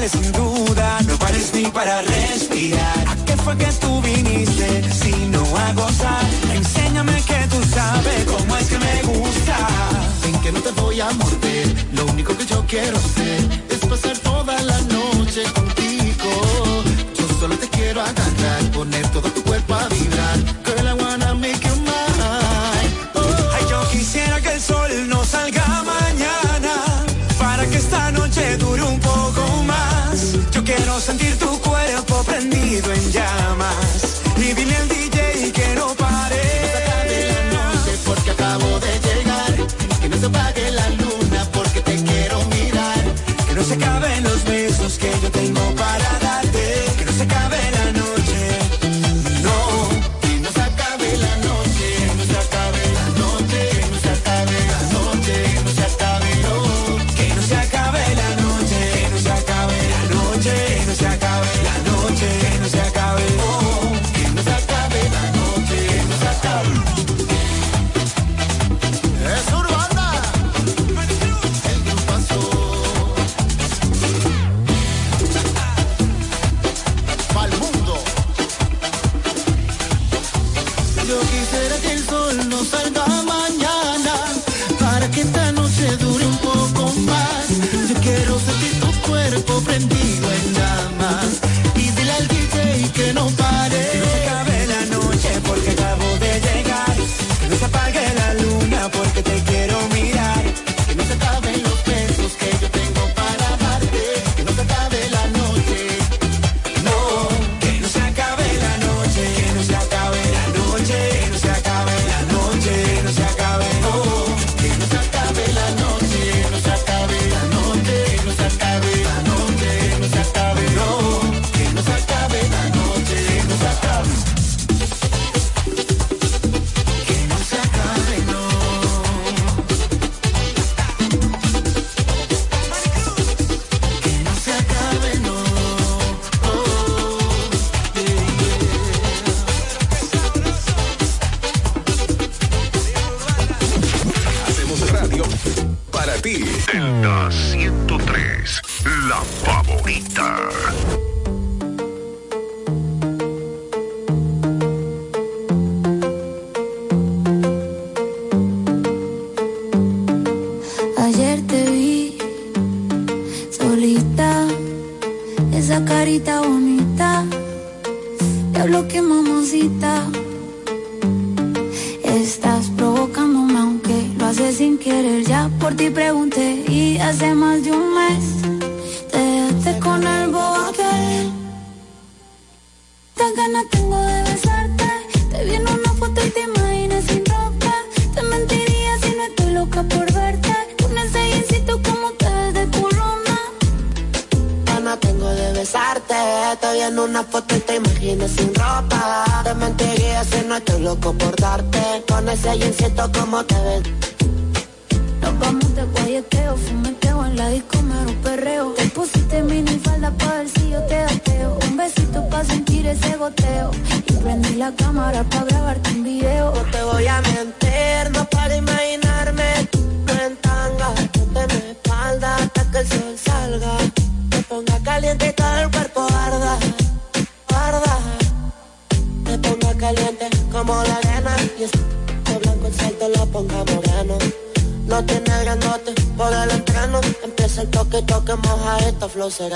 Dale 0.00 0.08
sin 0.08 0.32
duda. 0.32 0.98
No 1.06 1.18
pares 1.18 1.52
ni 1.52 1.66
para 1.66 2.00
respirar. 2.00 3.04
¿A 3.06 3.16
qué 3.26 3.36
fue 3.36 3.54
que 3.58 3.66
tú 3.66 4.00
viniste? 4.00 4.82
Si 4.90 5.12
no 5.26 5.42
a 5.54 5.74
gozar. 5.74 6.24
Enséñame 6.54 7.20
que 7.22 7.46
tú 7.50 7.62
sabes 7.64 8.24
cómo 8.24 8.56
es 8.56 8.68
que 8.68 8.78
me 8.78 9.02
gusta. 9.02 9.56
Ven 10.22 10.40
que 10.40 10.52
no 10.52 10.60
te 10.60 10.70
voy 10.80 11.00
a 11.02 11.10
morder. 11.10 11.86
Lo 11.92 12.06
único 12.06 12.34
que 12.34 12.46
yo 12.46 12.64
quiero 12.66 12.96
hacer 12.96 13.29
quiero 30.76 31.00
sentir 31.00 31.36
tu 31.36 31.49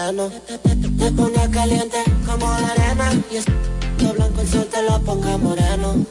Te 0.04 1.10
pone 1.12 1.50
caliente 1.50 1.96
como 2.26 2.46
la 2.46 2.68
arena 2.72 3.10
y 3.32 3.36
es 3.36 3.46
blanco 3.46 4.42
el 4.42 4.48
sol 4.48 4.68
te 4.70 4.82
lo 4.82 5.00
ponga 5.00 5.38
moreno. 5.38 6.04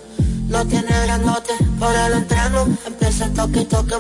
No 0.48 0.66
tiene 0.66 0.90
granote 1.04 1.54
por 1.78 1.94
el 1.94 2.14
entreno, 2.14 2.76
empieza 2.88 3.26
el 3.26 3.34
toque 3.34 3.66
toque 3.66 3.96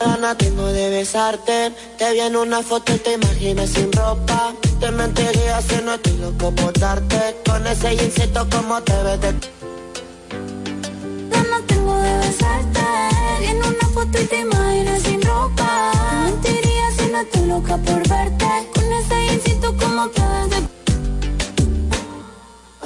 Ana 0.00 0.34
tengo 0.36 0.66
de 0.66 0.90
besarte, 0.90 1.72
te 1.96 2.12
vi 2.12 2.20
en 2.20 2.34
una 2.34 2.60
foto 2.60 2.92
y 2.92 2.98
te 2.98 3.12
imaginas 3.12 3.70
sin 3.70 3.92
ropa. 3.92 4.52
Te 4.80 4.90
mentiría 4.90 5.62
si 5.62 5.76
no 5.84 5.94
estoy 5.94 6.16
loco 6.16 6.50
por 6.50 6.72
darte, 6.76 7.36
con 7.46 7.64
ese 7.68 7.94
insecto 7.94 8.48
como 8.50 8.82
te 8.82 9.00
ves 9.04 9.20
de 9.20 9.49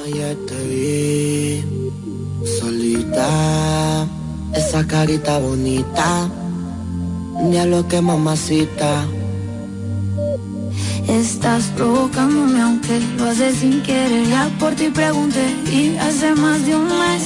Ayer 0.05 0.37
te 0.47 0.55
vi 0.69 1.65
solita, 2.61 4.07
esa 4.55 4.87
carita 4.87 5.39
bonita, 5.39 6.29
ya 7.51 7.65
lo 7.65 7.89
que 7.89 8.03
mamacita. 8.03 9.07
Estás 11.09 11.65
provocándome 11.77 12.61
aunque 12.61 13.01
lo 13.17 13.25
haces 13.31 13.57
sin 13.57 13.83
querer, 13.83 14.29
ya 14.29 14.51
por 14.59 14.75
ti 14.75 14.89
pregunté 14.89 15.47
y 15.73 15.97
hace 15.97 16.35
más 16.35 16.67
de 16.67 16.77
un 16.77 16.87
mes 16.87 17.23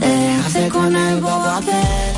te 0.00 0.08
dejaste 0.08 0.68
con 0.70 0.96
el 0.96 1.20
bobo 1.20 1.44
aquel. 1.44 2.13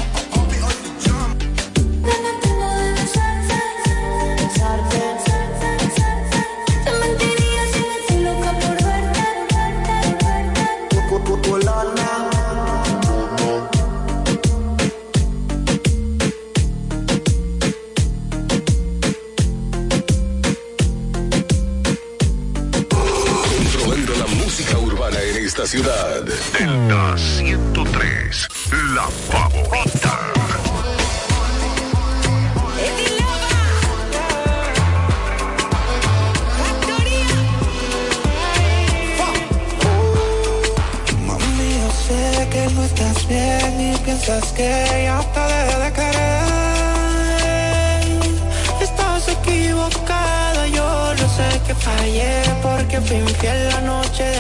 que 52.97 53.09
fui 53.09 53.17
infiel 53.17 53.69
la 53.69 53.81
noche 53.83 54.36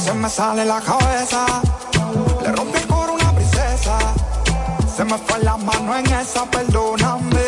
se 0.00 0.14
me 0.14 0.28
sale 0.28 0.64
la 0.64 0.80
cabeza. 0.80 1.44
Le 2.42 2.52
rompí 2.52 2.78
el 2.78 2.86
coro 2.86 3.12
una 3.14 3.32
princesa. 3.32 3.98
Se 4.96 5.04
me 5.04 5.18
fue 5.18 5.38
la 5.40 5.56
mano 5.56 5.96
en 5.96 6.06
esa, 6.06 6.44
perdóname. 6.46 7.46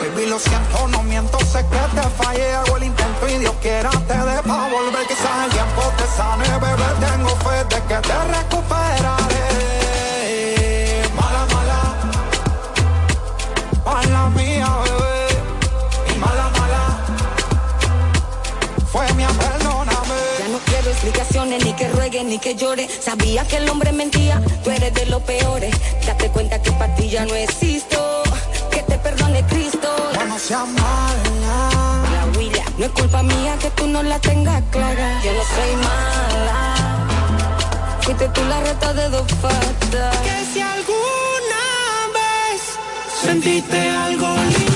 Baby, 0.00 0.26
lo 0.26 0.38
siento, 0.38 0.88
no 0.88 1.02
miento, 1.02 1.38
sé 1.40 1.64
que 1.70 2.00
te 2.00 2.06
fallé. 2.22 2.54
Hago 2.54 2.76
el 2.76 2.84
intento 2.84 3.28
y 3.28 3.38
Dios 3.38 3.54
quiera 3.62 3.90
te 3.90 4.18
dé 4.18 4.42
pa' 4.42 4.68
volver. 4.68 5.06
Quizás 5.06 5.44
el 5.44 5.50
tiempo 5.50 5.82
te 5.96 6.06
sane, 6.16 6.48
bebé. 6.58 6.88
Tengo 7.00 7.30
fe 7.44 7.64
de 7.64 7.82
que 7.88 8.08
te 8.08 8.24
recuperas. 8.36 9.17
explicaciones, 20.98 21.64
ni 21.64 21.72
que 21.74 21.88
ruegue, 21.88 22.24
ni 22.24 22.38
que 22.38 22.56
llore. 22.56 22.88
Sabía 22.88 23.46
que 23.46 23.58
el 23.58 23.68
hombre 23.68 23.92
mentía, 23.92 24.42
tú 24.64 24.70
eres 24.70 24.92
de 24.94 25.06
los 25.06 25.22
peores. 25.22 25.74
Date 26.04 26.28
cuenta 26.30 26.60
que 26.60 26.72
para 26.72 26.94
ti 26.96 27.08
ya 27.08 27.24
no 27.24 27.34
existo. 27.34 28.22
Que 28.70 28.82
te 28.82 28.98
perdone 28.98 29.44
Cristo. 29.46 29.88
Ya 30.12 30.24
no 30.24 30.38
sea 30.38 30.64
mala. 30.64 32.02
La 32.14 32.38
huila, 32.38 32.64
no 32.78 32.84
es 32.84 32.90
culpa 32.90 33.22
mía 33.22 33.56
que 33.60 33.70
tú 33.70 33.86
no 33.86 34.02
la 34.02 34.18
tengas 34.18 34.62
clara. 34.70 35.20
Yo 35.24 35.32
no 35.32 35.42
soy 35.54 35.76
mala. 35.76 36.74
Fuiste 38.00 38.28
tú 38.30 38.44
la 38.44 38.60
rata 38.60 38.92
de 38.92 39.08
dos 39.08 39.32
patas. 39.40 40.16
Que 40.18 40.44
si 40.52 40.60
alguna 40.60 41.62
vez 42.18 42.60
sentiste 43.22 43.90
algo 43.90 44.26
lindo. 44.26 44.67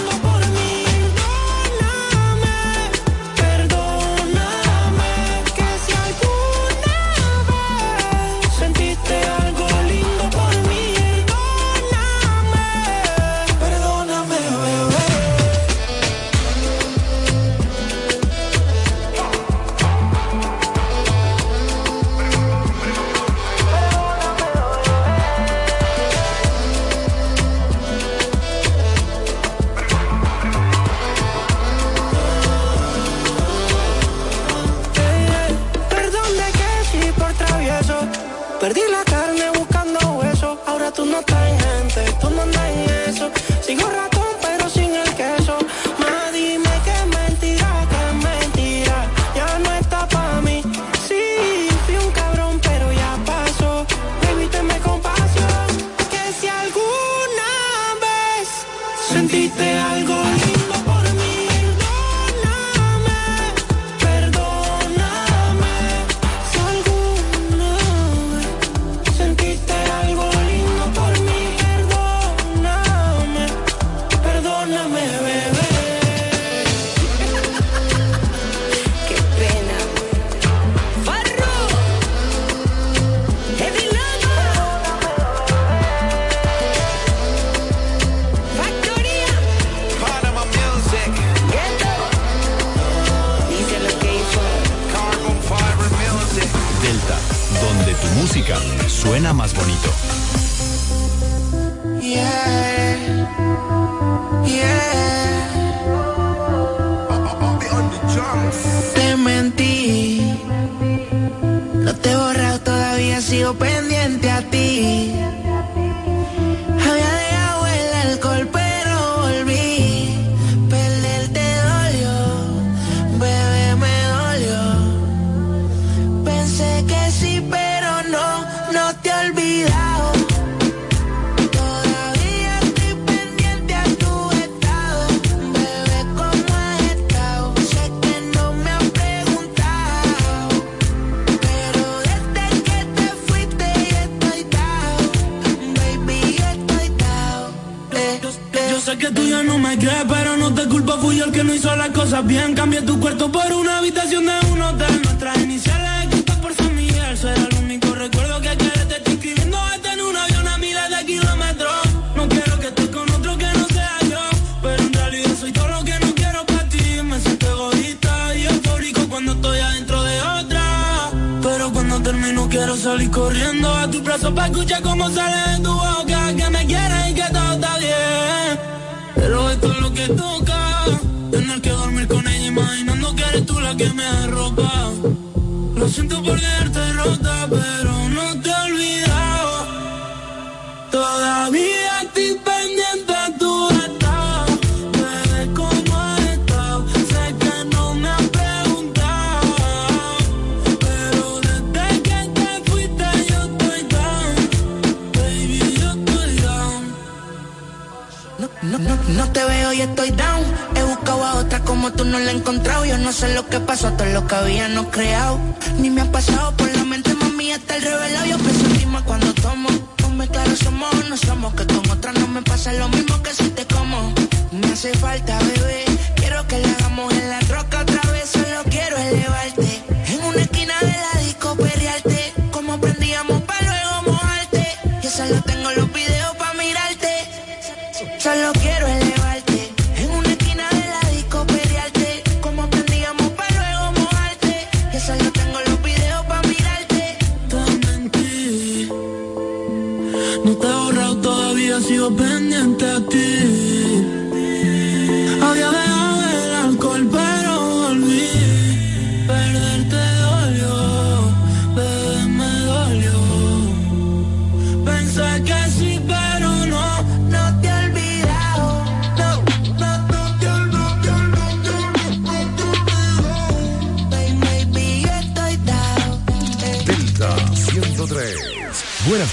estoy 209.92 210.10
down. 210.10 210.42
He 210.74 210.82
buscado 210.82 211.24
a 211.24 211.34
otra 211.34 211.60
como 211.60 211.92
tú 211.92 212.04
no 212.04 212.18
la 212.18 212.32
he 212.32 212.34
encontrado. 212.34 212.84
Yo 212.84 212.98
no 212.98 213.12
sé 213.12 213.34
lo 213.34 213.48
que 213.48 213.60
pasó, 213.60 213.92
todo 213.92 214.08
lo 214.08 214.26
que 214.26 214.34
habíamos 214.34 214.86
creado. 214.90 215.38
Ni 215.78 215.90
me 215.90 216.00
ha 216.00 216.10
pasado 216.10 216.56
por 216.56 216.74
la 216.74 216.84
mente, 216.84 217.14
mami, 217.14 217.52
hasta 217.52 217.76
el 217.76 217.82
revelado. 217.82 218.26
Yo 218.26 218.38
pienso 218.38 218.64
encima 218.66 219.04
cuando 219.04 219.32
tomo. 219.34 219.68
Come 220.02 220.26
claro, 220.28 220.56
somos 220.56 220.92
o 220.94 221.08
no 221.08 221.16
somos. 221.16 221.54
Que 221.54 221.66
con 221.66 221.90
otra 221.90 222.12
no 222.12 222.26
me 222.28 222.42
pasa 222.42 222.72
lo 222.72 222.88
mismo 222.88 223.22
que 223.22 223.32
si 223.34 223.48
te 223.50 223.66
como. 223.66 224.12
Me 224.52 224.66
hace 224.72 224.92
falta, 224.94 225.38
bebé 225.38 225.91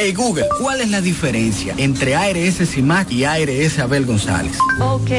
Hey 0.00 0.12
Google, 0.12 0.46
¿cuál 0.60 0.80
es 0.80 0.90
la 0.90 1.00
diferencia 1.00 1.74
entre 1.76 2.14
ARS 2.14 2.58
CIMAC 2.70 3.10
y 3.10 3.24
ARS 3.24 3.80
Abel 3.80 4.06
González? 4.06 4.56
Ok, 4.80 5.10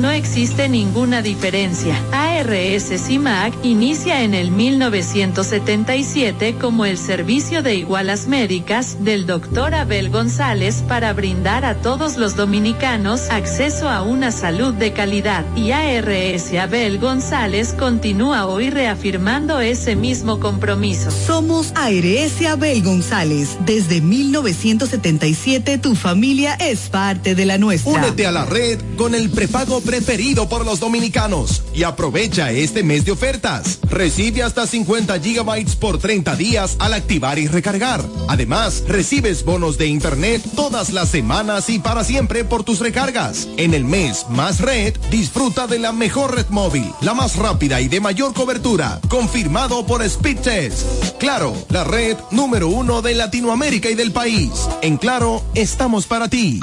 no 0.00 0.10
existe 0.10 0.68
ninguna 0.68 1.22
diferencia. 1.22 1.94
CIMAC 2.44 3.64
inicia 3.64 4.22
en 4.22 4.32
el 4.32 4.52
1977 4.52 6.54
como 6.60 6.84
el 6.84 6.96
servicio 6.96 7.62
de 7.62 7.74
igualas 7.74 8.28
médicas 8.28 9.02
del 9.02 9.26
doctor 9.26 9.74
Abel 9.74 10.10
González 10.10 10.84
para 10.86 11.12
brindar 11.12 11.64
a 11.64 11.80
todos 11.80 12.16
los 12.16 12.36
dominicanos 12.36 13.22
acceso 13.30 13.88
a 13.88 14.02
una 14.02 14.30
salud 14.30 14.72
de 14.74 14.92
calidad. 14.92 15.44
Y 15.56 15.72
ARS 15.72 16.54
Abel 16.54 17.00
González 17.00 17.74
continúa 17.76 18.46
hoy 18.46 18.70
reafirmando 18.70 19.60
ese 19.60 19.96
mismo 19.96 20.38
compromiso. 20.38 21.10
Somos 21.10 21.72
ARS 21.74 22.46
Abel 22.46 22.84
González. 22.84 23.58
Desde 23.66 24.00
1977 24.00 25.78
tu 25.78 25.96
familia 25.96 26.54
es 26.54 26.88
parte 26.88 27.34
de 27.34 27.46
la 27.46 27.58
nuestra. 27.58 27.92
Únete 27.92 28.26
a 28.26 28.32
la 28.32 28.44
red 28.44 28.78
con 28.96 29.16
el 29.16 29.30
prepago 29.30 29.80
preferido 29.80 30.48
por 30.48 30.64
los 30.64 30.78
dominicanos 30.78 31.64
y 31.74 31.82
aprovecha 31.82 32.27
este 32.36 32.82
mes 32.82 33.04
de 33.04 33.12
ofertas. 33.12 33.78
Recibe 33.90 34.42
hasta 34.42 34.66
50 34.66 35.18
gigabytes 35.20 35.76
por 35.76 35.98
30 35.98 36.36
días 36.36 36.76
al 36.78 36.92
activar 36.92 37.38
y 37.38 37.48
recargar. 37.48 38.04
Además, 38.28 38.84
recibes 38.86 39.44
bonos 39.44 39.78
de 39.78 39.86
internet 39.86 40.42
todas 40.54 40.92
las 40.92 41.08
semanas 41.08 41.70
y 41.70 41.78
para 41.78 42.04
siempre 42.04 42.44
por 42.44 42.64
tus 42.64 42.80
recargas. 42.80 43.48
En 43.56 43.72
el 43.72 43.84
mes 43.84 44.26
Más 44.28 44.60
Red, 44.60 44.94
disfruta 45.10 45.66
de 45.66 45.78
la 45.78 45.92
mejor 45.92 46.34
red 46.34 46.46
móvil, 46.50 46.92
la 47.00 47.14
más 47.14 47.36
rápida 47.36 47.80
y 47.80 47.88
de 47.88 48.00
mayor 48.00 48.34
cobertura, 48.34 49.00
confirmado 49.08 49.86
por 49.86 50.08
Speedtest. 50.08 51.18
Claro, 51.18 51.54
la 51.70 51.84
red 51.84 52.16
número 52.30 52.68
uno 52.68 53.00
de 53.00 53.14
Latinoamérica 53.14 53.90
y 53.90 53.94
del 53.94 54.12
país. 54.12 54.50
En 54.82 54.98
Claro, 54.98 55.42
estamos 55.54 56.06
para 56.06 56.28
ti. 56.28 56.60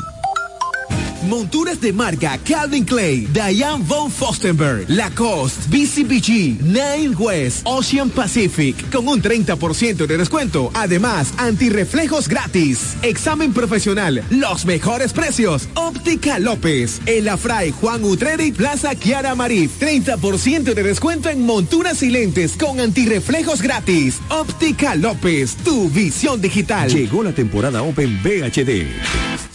Monturas 1.26 1.82
de 1.82 1.92
marca 1.92 2.38
Calvin 2.38 2.86
Clay, 2.86 3.28
Diane 3.32 3.84
von 3.86 4.12
Fostenberg, 4.12 4.86
Lacoste, 4.90 5.68
BCBG, 5.70 6.62
Nine 6.62 7.16
West, 7.18 7.62
Ocean 7.66 8.10
Pacific, 8.10 8.90
con 8.92 9.08
un 9.08 9.22
30% 9.22 10.06
de 10.06 10.18
descuento. 10.18 10.72
Además, 10.74 11.34
antirreflejos 11.38 12.28
gratis. 12.28 12.96
Examen 13.02 13.54
profesional, 13.54 14.24
los 14.30 14.66
mejores 14.66 15.14
precios. 15.14 15.68
Óptica 15.76 16.40
López, 16.40 17.02
Afray, 17.30 17.72
Juan 17.72 18.04
Utreri, 18.04 18.52
Plaza 18.52 18.96
Kiara 18.96 19.36
Marí. 19.36 19.68
30% 19.68 20.74
de 20.74 20.84
descuento 20.84 21.30
en 21.30 21.46
monturas 21.46 22.02
y 22.04 22.10
lentes 22.10 22.54
con 22.54 22.80
antirreflejos 22.80 23.62
gratis. 23.62 24.20
Óptica 24.30 24.96
López, 24.96 25.56
tu 25.58 25.90
visión 25.90 26.42
digital. 26.42 26.90
Llegó 26.90 27.24
la 27.24 27.34
temporada 27.34 27.82
Open 27.84 28.22
VHD. 28.24 29.55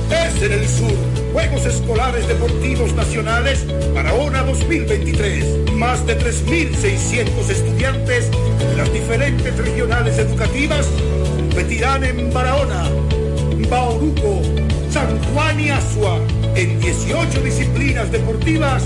es 0.11 0.41
en 0.41 0.51
el 0.51 0.67
sur. 0.67 0.91
Juegos 1.33 1.65
Escolares 1.65 2.27
Deportivos 2.27 2.93
Nacionales 2.93 3.65
Barahona 3.93 4.43
2023. 4.43 5.71
Más 5.73 6.05
de 6.05 6.17
3.600 6.19 7.49
estudiantes 7.49 8.29
de 8.31 8.77
las 8.77 8.91
diferentes 8.91 9.57
regionales 9.57 10.17
educativas 10.17 10.87
competirán 11.37 12.03
en 12.03 12.33
Barahona, 12.33 12.89
Bauruco, 13.69 14.41
San 14.89 15.17
Juan 15.33 15.59
y 15.59 15.69
Asua 15.69 16.19
en 16.55 16.79
18 16.79 17.41
disciplinas 17.41 18.11
deportivas 18.11 18.83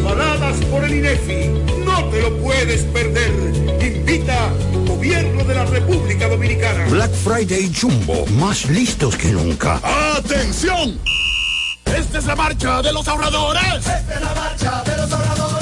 avaladas 0.00 0.56
por 0.66 0.84
el 0.84 0.94
INEFI. 0.94 1.81
No 2.02 2.08
te 2.08 2.20
lo 2.20 2.36
puedes 2.38 2.82
perder. 2.82 3.30
Invita 3.80 4.50
Gobierno 4.86 5.44
de 5.44 5.54
la 5.54 5.64
República 5.66 6.28
Dominicana. 6.28 6.86
Black 6.88 7.12
Friday 7.12 7.72
Jumbo, 7.72 8.26
más 8.26 8.64
listos 8.66 9.16
que 9.16 9.28
nunca. 9.28 9.80
¡Atención! 10.16 10.98
Esta 11.84 12.18
es 12.18 12.24
la 12.24 12.34
marcha 12.34 12.82
de 12.82 12.92
los 12.92 13.06
ahorradores. 13.06 13.76
Esta 13.76 13.98
es 13.98 14.20
la 14.20 14.34
marcha 14.34 14.82
de 14.84 14.96
los 14.96 15.12
ahorradores. 15.12 15.61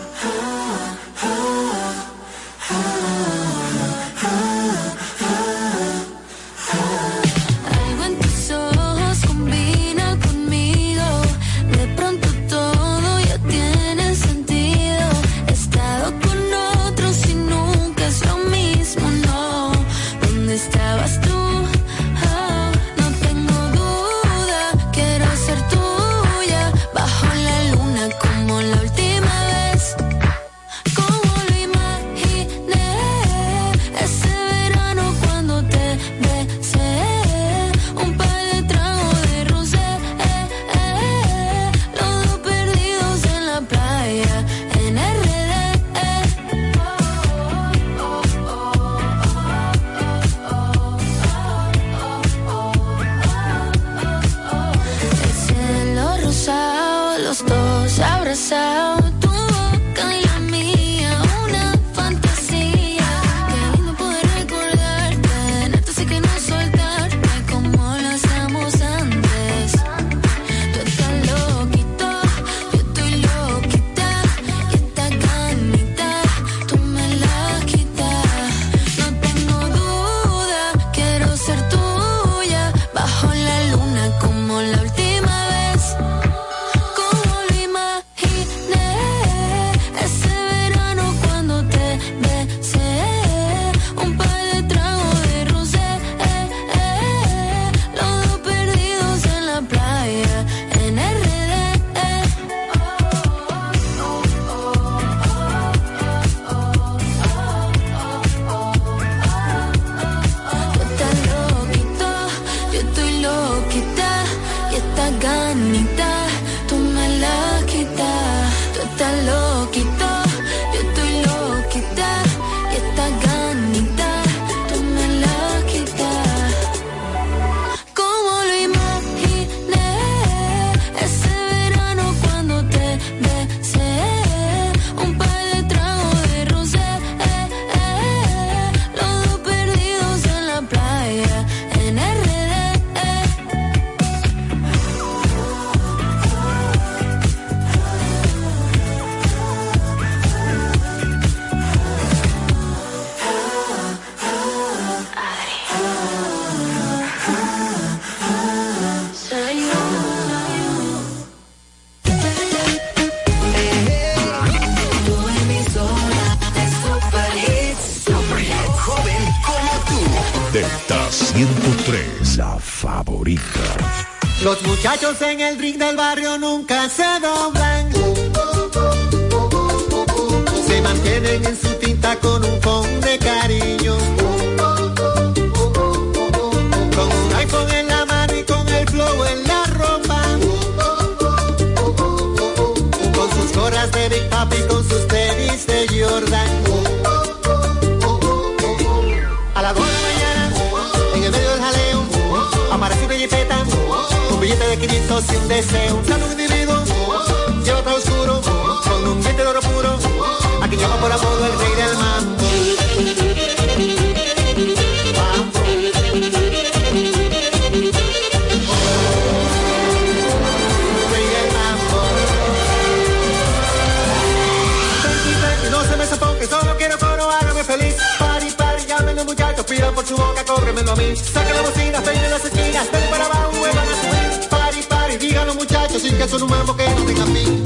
dedicación 236.11 236.43
un 236.43 236.49
mambo 236.49 236.75
que 236.75 236.83
no 236.89 237.03
tenga 237.05 237.25
fin. 237.25 237.60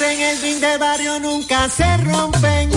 En 0.00 0.20
el 0.20 0.36
fin 0.38 0.60
del 0.60 0.76
barrio 0.78 1.20
nunca 1.20 1.70
se 1.70 1.96
rompen. 1.98 2.68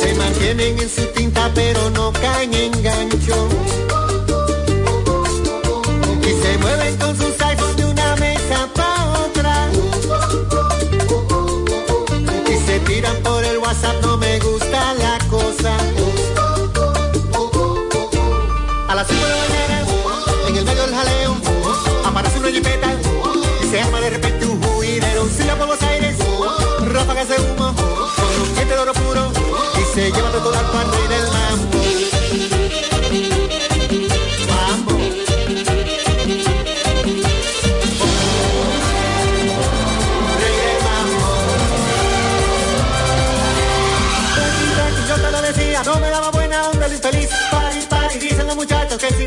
Se 0.00 0.14
mantienen 0.14 0.78
en 0.78 0.88
su 0.88 1.04
tinta 1.12 1.50
pero 1.54 1.90
no 1.90 2.10
caen 2.12 2.54
en 2.54 2.82
gancho. 2.82 3.48
Y 6.22 6.42
se 6.42 6.58
mueven 6.58 6.96
con 6.96 7.16
sus 7.16 7.40
iPhones 7.40 7.76
de 7.76 7.84
una 7.84 8.16
mesa 8.16 8.68
pa' 8.74 9.20
otra. 9.26 9.68
Y 12.48 12.66
se 12.66 12.80
tiran 12.80 13.16
por 13.22 13.44
el 13.44 13.58
WhatsApp, 13.58 14.02
no 14.02 14.16
me 14.16 14.38
gusta 14.40 14.94
la 14.94 15.18
cosa. 15.28 15.97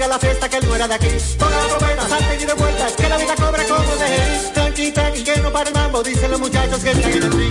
Siga 0.01 0.07
la 0.07 0.19
fiesta 0.19 0.49
que 0.49 0.57
él 0.57 0.67
no 0.67 0.75
era 0.75 0.87
de 0.87 0.95
aquí. 0.95 1.07
Ponga 1.37 1.57
la 1.57 1.67
trompeta, 1.67 2.09
salten 2.09 2.41
y 2.41 2.45
de 2.45 2.53
vueltas, 2.53 2.93
que 2.93 3.09
la 3.09 3.17
vida 3.17 3.35
cobra 3.35 3.63
como 3.65 3.95
de 3.97 4.51
Tranqui, 4.53 4.91
tranqui, 4.91 5.23
que 5.23 5.37
no 5.37 5.51
para 5.51 5.69
el 5.69 5.75
mambo, 5.75 6.01
dicen 6.01 6.31
los 6.31 6.39
muchachos 6.39 6.79
que 6.83 6.91
están 6.91 7.11
en 7.11 7.23
el 7.23 7.31
ring. 7.31 7.50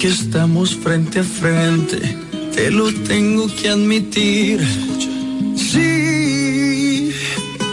Que 0.00 0.08
estamos 0.08 0.74
frente 0.76 1.20
a 1.20 1.22
frente, 1.22 1.98
te 2.54 2.70
lo 2.70 2.90
tengo 3.04 3.46
que 3.54 3.68
admitir. 3.68 4.58
Sí, 5.54 7.12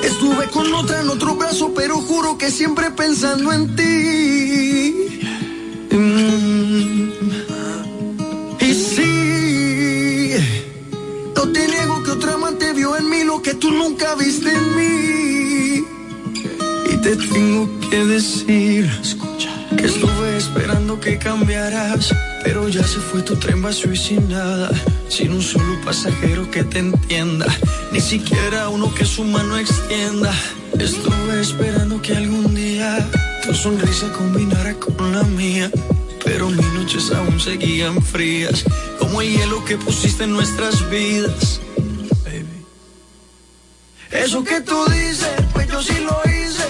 estuve 0.03 0.47
con 0.51 0.73
otra 0.73 0.99
en 0.99 1.09
otro 1.09 1.37
brazo, 1.37 1.71
pero 1.73 1.95
juro 2.01 2.37
que 2.37 2.51
siempre 2.51 2.91
pensando 2.91 3.53
en 3.53 3.73
ti. 3.77 4.93
Mm. 5.95 7.11
Y 8.59 8.73
sí, 8.73 10.33
no 11.33 11.47
te 11.53 11.65
niego 11.65 12.03
que 12.03 12.11
otra 12.11 12.33
amante 12.33 12.73
vio 12.73 12.97
en 12.97 13.09
mí 13.09 13.23
lo 13.23 13.41
que 13.41 13.53
tú 13.53 13.71
nunca 13.71 14.15
viste 14.15 14.51
en 14.51 14.75
mí. 14.75 15.85
Y 16.91 16.97
te 16.97 17.15
tengo 17.15 17.69
que 17.89 18.03
decir, 18.03 18.91
que 19.77 19.85
estuve 19.85 20.37
esperando 20.37 20.99
que 20.99 21.19
ya 21.23 21.35
se 22.87 22.99
fue 22.99 23.21
tu 23.21 23.35
tren 23.35 23.61
vacío 23.61 23.91
y 23.91 23.97
sin 23.97 24.29
nada, 24.29 24.69
sin 25.09 25.33
un 25.33 25.41
solo 25.41 25.79
pasajero 25.83 26.49
que 26.49 26.63
te 26.63 26.79
entienda, 26.79 27.45
ni 27.91 27.99
siquiera 27.99 28.69
uno 28.69 28.93
que 28.93 29.03
su 29.03 29.25
mano 29.25 29.57
extienda. 29.57 30.33
Estuve 30.79 31.41
esperando 31.41 32.01
que 32.01 32.15
algún 32.15 32.55
día 32.55 33.05
tu 33.45 33.53
sonrisa 33.53 34.11
combinara 34.13 34.73
con 34.75 35.11
la 35.11 35.23
mía, 35.23 35.69
pero 36.23 36.49
mis 36.49 36.65
noches 36.73 37.11
aún 37.11 37.39
seguían 37.39 38.01
frías, 38.01 38.63
como 38.99 39.21
el 39.21 39.35
hielo 39.35 39.65
que 39.65 39.77
pusiste 39.77 40.23
en 40.23 40.31
nuestras 40.31 40.89
vidas. 40.89 41.59
Eso 44.11 44.43
que 44.43 44.61
tú 44.61 44.85
dices, 44.85 45.27
pues 45.53 45.67
yo 45.67 45.83
sí 45.83 45.93
lo 45.99 46.21
hice, 46.25 46.63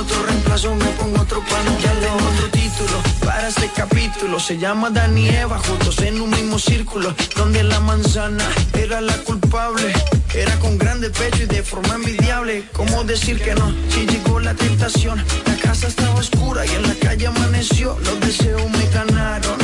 otro 0.00 0.22
reemplazo, 0.22 0.74
me 0.74 0.84
pongo 0.98 1.20
otro 1.20 1.40
pano, 1.44 1.70
ya 1.82 1.92
tengo 1.92 2.16
otro 2.16 2.48
título 2.50 3.02
para 3.24 3.48
este 3.48 3.70
capítulo. 3.74 4.40
Se 4.40 4.56
llama 4.56 4.88
Dani 4.90 5.26
y 5.26 5.28
Eva, 5.28 5.58
juntos 5.58 5.98
en 6.00 6.20
un 6.20 6.30
mismo 6.30 6.58
círculo, 6.58 7.14
donde 7.36 7.62
la 7.62 7.80
manzana 7.80 8.44
era 8.72 9.00
la 9.00 9.16
culpable. 9.18 9.92
Era 10.34 10.58
con 10.58 10.78
grande 10.78 11.10
pecho 11.10 11.42
y 11.42 11.46
de 11.46 11.62
forma 11.62 11.94
envidiable. 11.96 12.64
¿Cómo 12.72 13.04
decir 13.04 13.40
que 13.42 13.54
no? 13.54 13.72
Si 13.90 14.06
llegó 14.06 14.40
la 14.40 14.54
tentación, 14.54 15.22
la 15.46 15.56
casa 15.56 15.88
estaba 15.88 16.14
oscura 16.14 16.64
y 16.64 16.70
en 16.70 16.82
la 16.82 16.94
calle 16.94 17.26
amaneció. 17.26 17.98
Los 18.04 18.20
deseos 18.20 18.70
me 18.70 18.86
ganaron, 18.88 19.58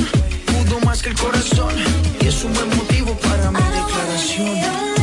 pudo 0.46 0.80
más 0.80 1.02
que 1.02 1.10
el 1.10 1.16
corazón. 1.16 1.72
Y 2.20 2.26
es 2.26 2.44
un 2.44 2.52
buen 2.52 2.76
motivo 2.76 3.16
para 3.18 3.50
mi 3.50 3.62
declaración. 3.62 4.95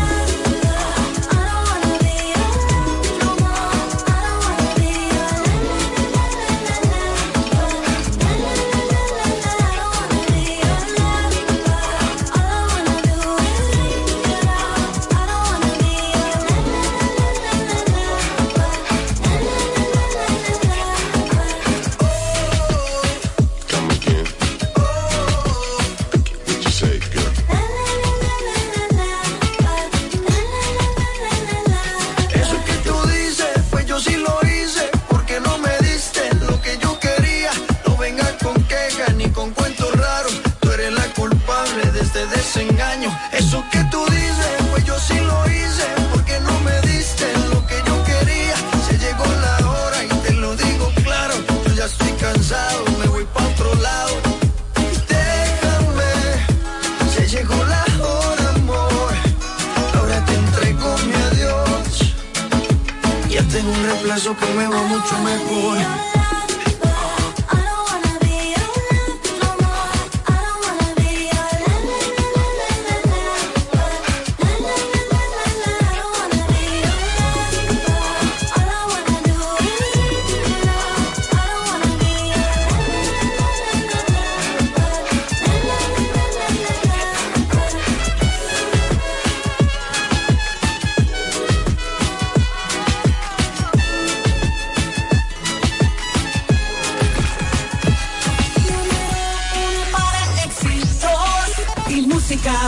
Mucho 64.55 65.17
mejor. 65.19 66.02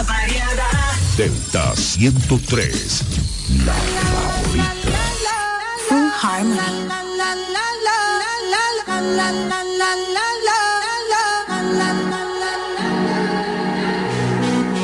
Variada. 0.06 0.68
Delta 1.18 1.76
103. 1.76 3.04
La 3.66 3.74
favorita. 3.74 4.66
Full 5.88 6.10
Harmony. 6.22 6.96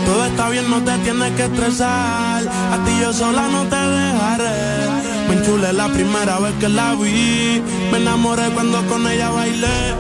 Todo 0.06 0.26
está 0.26 0.50
bien, 0.50 0.70
no 0.70 0.84
te 0.84 0.98
tienes 1.00 1.32
que 1.34 1.44
estresar. 1.46 2.44
A 2.48 2.84
ti 2.86 2.92
yo 3.00 3.14
sola 3.14 3.48
no 3.48 3.64
te 3.68 3.76
dejaré. 3.76 5.28
Me 5.30 5.36
enchulé 5.36 5.72
la 5.74 5.88
primera 5.88 6.40
vez 6.40 6.54
que 6.60 6.68
la 6.68 6.94
vi. 6.96 7.62
Me 7.92 7.98
enamoré 7.98 8.50
cuando 8.50 8.86
con 8.88 9.08
ella 9.08 9.30
bailé. 9.30 9.96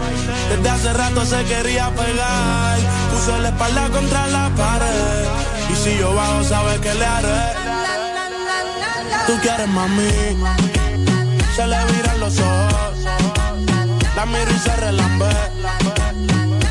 Desde 0.49 0.69
hace 0.69 0.93
rato 0.93 1.26
se 1.26 1.43
quería 1.45 1.89
pegar. 1.91 2.78
Puse 3.24 3.38
la 3.38 3.49
espalda 3.49 3.88
contra 3.89 4.28
la 4.30 4.49
pared. 4.55 5.26
Y 5.72 5.76
si 5.76 5.95
yo 5.99 6.11
bajo, 6.15 6.43
sabes 6.43 6.80
que 6.80 6.91
le 6.91 7.05
haré. 7.05 7.43
Tú 9.28 9.34
quieres 9.43 9.67
mami. 9.67 10.09
Se 11.55 11.67
le 11.67 11.78
viran 11.91 12.19
los 12.19 12.39
ojos. 12.39 12.97
La 14.15 14.26
miro 14.26 14.51
y 14.51 14.57
se 14.57 14.76
relambe. 14.76 15.30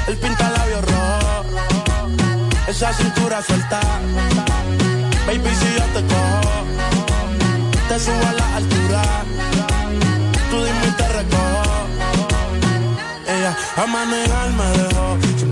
El 0.08 0.16
pinta 0.16 0.50
labios 0.50 0.84
rojo. 0.86 1.44
Esa 2.66 2.92
cintura 2.94 3.42
suelta. 3.42 3.80
Baby, 5.28 5.50
si 5.60 5.68
yo 5.78 5.84
te 5.94 6.02
cojo, 6.12 6.64
te 7.88 8.00
subo 8.00 8.26
a 8.26 8.32
la 8.32 8.56
altura. 8.56 9.02
Tú 10.50 10.56
dime 10.64 10.86
y 10.88 10.92
te 10.98 11.08
recojo. 11.10 11.86
Ella 13.28 13.56
a 13.76 13.86
manejar 13.86 14.50
me 14.50 14.64
dejó. 14.78 15.39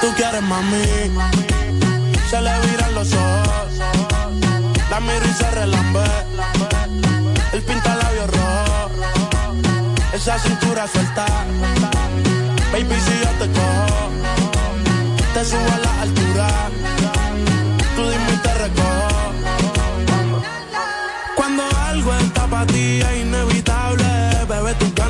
Tú 0.00 0.12
quieres 0.16 0.42
mami. 0.42 0.84
Se 2.30 2.40
le 2.40 2.60
viran 2.60 2.94
los 2.94 3.12
ojos. 3.12 3.72
La 4.90 5.00
miro 5.00 5.26
y 5.28 5.34
se 5.34 5.50
relambe. 5.50 6.04
El 7.52 7.62
pinta 7.62 7.96
labios 7.96 8.30
rojo. 8.30 8.90
Esa 10.12 10.38
cintura 10.38 10.86
suelta. 10.88 11.26
Baby, 12.72 12.96
si 13.06 13.14
yo 13.24 13.30
te 13.40 13.52
cojo, 13.52 14.10
te 15.34 15.44
subo 15.44 15.72
a 15.74 15.78
la 15.78 16.02
altura. 16.02 16.48
Tú 17.96 18.02
dime 18.08 18.32
y 18.34 18.36
te 18.36 18.54
recojo. 18.54 19.32
Cuando 21.34 21.62
algo 21.86 22.14
está 22.14 22.46
para 22.46 22.66
ti 22.66 23.00
es 23.00 23.20
inevitable, 23.22 23.57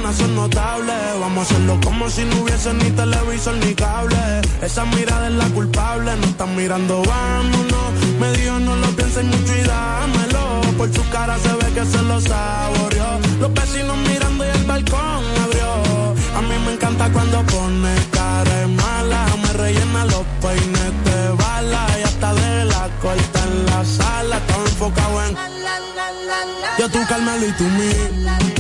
ganas 0.09 0.17
son 0.17 0.35
notables. 0.35 1.21
Vamos 1.21 1.39
a 1.39 1.43
hacerlo 1.43 1.79
como 1.85 2.09
si 2.09 2.25
no 2.25 2.43
hubiese 2.43 2.73
ni 2.75 2.91
televisor 2.91 3.55
ni 3.57 3.75
cable. 3.75 4.41
Esa 4.63 4.85
mirada 4.87 5.29
es 5.29 5.35
la 5.35 5.47
culpable, 5.47 6.17
no 6.17 6.27
están 6.27 6.57
mirando, 6.57 7.03
vámonos. 7.03 7.93
Me 8.21 8.33
dijo 8.33 8.59
no 8.59 8.77
lo 8.77 8.89
pienses 8.97 9.25
mucho 9.25 9.57
y 9.57 9.63
dámelo. 9.63 10.61
Por 10.77 10.93
su 10.93 11.09
cara 11.11 11.39
se 11.39 11.53
ve 11.53 11.73
que 11.75 11.85
se 11.85 12.03
lo 12.03 12.21
saboreó. 12.21 13.19
Los 13.41 13.53
vecinos 13.53 13.97
mirando 14.09 14.45
y 14.47 14.49
el 14.49 14.65
balcón 14.65 15.25
abrió. 15.45 15.73
A 16.37 16.43
mí 16.43 16.55
me 16.65 16.73
encanta 16.75 17.11
cuando 17.11 17.43
pone 17.45 17.95
cara 18.11 18.67
mala. 18.69 19.27
Me 19.43 19.53
rellena 19.53 20.05
los 20.07 20.25
peines 20.43 20.93
de 21.05 21.29
bala. 21.43 21.87
Y 21.99 22.03
hasta 22.03 22.35
de 22.35 22.65
la 22.65 22.89
corta 23.03 23.41
en 23.45 23.67
la 23.67 23.85
sala. 23.85 24.37
Estaba 24.39 24.65
enfocado 24.65 25.25
en 25.25 25.59
yo 26.79 26.89
tú 26.89 26.99
Carmelo 27.09 27.45
y 27.45 27.53
tú 27.53 27.65
mí. 27.65 28.58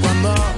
Cuando 0.00 0.57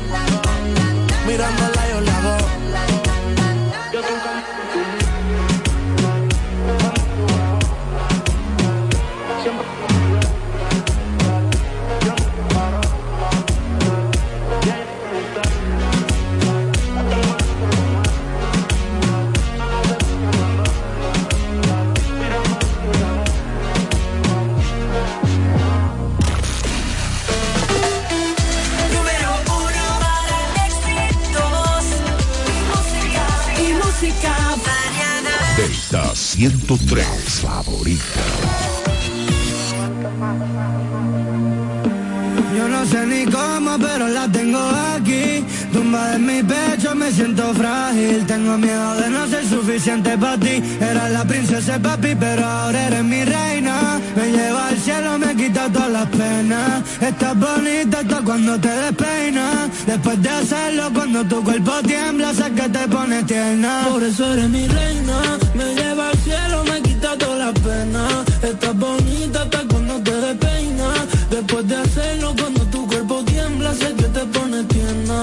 103, 36.40 37.04
favorita. 37.42 38.22
Yo 42.56 42.66
no 42.66 42.86
sé 42.86 43.06
ni 43.06 43.26
cómo, 43.26 43.76
pero 43.78 44.08
la 44.08 44.26
tengo 44.26 44.58
aquí. 44.96 45.44
Tumba 45.70 46.14
en 46.14 46.24
mi 46.24 46.42
pecho, 46.42 46.94
me 46.94 47.12
siento 47.12 47.52
frágil. 47.52 48.24
Tengo 48.24 48.56
miedo 48.56 48.94
de 48.94 49.10
no 49.10 49.26
ser 49.28 49.46
suficiente 49.46 50.16
para 50.16 50.38
ti. 50.38 50.62
Era 50.80 51.10
la 51.10 51.26
princesa 51.26 51.78
papi, 51.78 52.14
pero 52.18 52.46
ahora 52.46 52.86
eres 52.86 53.04
mi 53.04 53.22
reina. 53.22 54.00
Me 54.16 54.32
lleva 54.32 54.68
al 54.68 54.78
cielo, 54.78 55.18
me 55.18 55.36
quita 55.36 55.70
todas 55.70 55.90
las 55.90 56.08
penas. 56.08 56.82
Estás 57.02 57.38
bonita 57.38 57.98
hasta 57.98 58.22
cuando 58.22 58.58
te 58.58 58.70
despeinas. 58.70 59.68
Después 59.86 60.22
de 60.22 60.30
hacerlo, 60.30 60.90
cuando 60.94 61.22
tu 61.24 61.44
cuerpo 61.44 61.72
tiembla, 61.86 62.32
sé 62.32 62.50
que 62.52 62.66
te 62.66 62.88
pones 62.88 63.26
tierna. 63.26 63.82
Por 63.90 64.02
eso 64.02 64.32
eres 64.32 64.48
mi 64.48 64.66
reina. 64.66 65.38
Me 65.54 65.89
Estás 67.50 68.78
bonita 68.78 69.42
hasta 69.42 69.58
cuando 69.66 70.00
te 70.02 70.12
despeinas. 70.12 71.00
Después 71.30 71.66
de 71.66 71.76
hacerlo, 71.76 72.32
cuando 72.38 72.60
tu 72.66 72.86
cuerpo 72.86 73.24
tiembla, 73.24 73.74
sé 73.74 73.92
que 73.94 74.04
te 74.04 74.20
pones 74.26 74.68
tierna. 74.68 75.22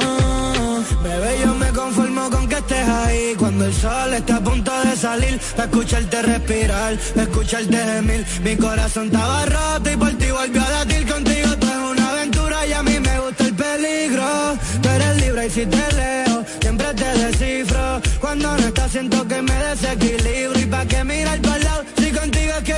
Bebé, 1.03 1.39
yo 1.45 1.53
me 1.55 1.67
conformo 1.67 2.29
con 2.29 2.49
que 2.49 2.55
estés 2.55 2.89
ahí. 2.89 3.33
Cuando 3.37 3.65
el 3.65 3.73
sol 3.73 4.13
está 4.13 4.35
a 4.35 4.41
punto 4.41 4.71
de 4.83 4.97
salir, 4.97 5.39
para 5.55 5.69
escucharte 5.69 6.21
respirar, 6.21 6.97
pa' 7.15 7.21
escucharte 7.21 7.77
gemir. 7.77 8.25
Mi 8.43 8.57
corazón 8.57 9.05
estaba 9.05 9.45
roto 9.45 9.89
y 9.89 9.95
por 9.95 10.13
ti 10.15 10.29
volvió 10.29 10.61
a 10.65 10.69
latir 10.69 11.07
contigo. 11.07 11.55
Tú 11.57 11.67
es 11.67 11.91
una 11.91 12.09
aventura 12.09 12.67
y 12.67 12.73
a 12.73 12.83
mí 12.83 12.99
me 12.99 13.19
gusta 13.21 13.43
el 13.45 13.55
peligro. 13.55 14.57
Tú 14.81 14.89
eres 14.89 15.21
libre 15.21 15.47
y 15.47 15.49
si 15.49 15.65
te 15.65 15.93
leo, 15.93 16.45
siempre 16.59 16.93
te 16.93 17.05
descifro. 17.05 18.01
Cuando 18.19 18.57
no 18.57 18.67
estás, 18.67 18.91
siento 18.91 19.25
que 19.25 19.41
me 19.41 19.53
desequilibro. 19.63 20.59
Y 20.59 20.65
pa' 20.65 20.85
que 20.85 21.03
mirar 21.05 21.39
para 21.41 21.57
lado, 21.59 21.83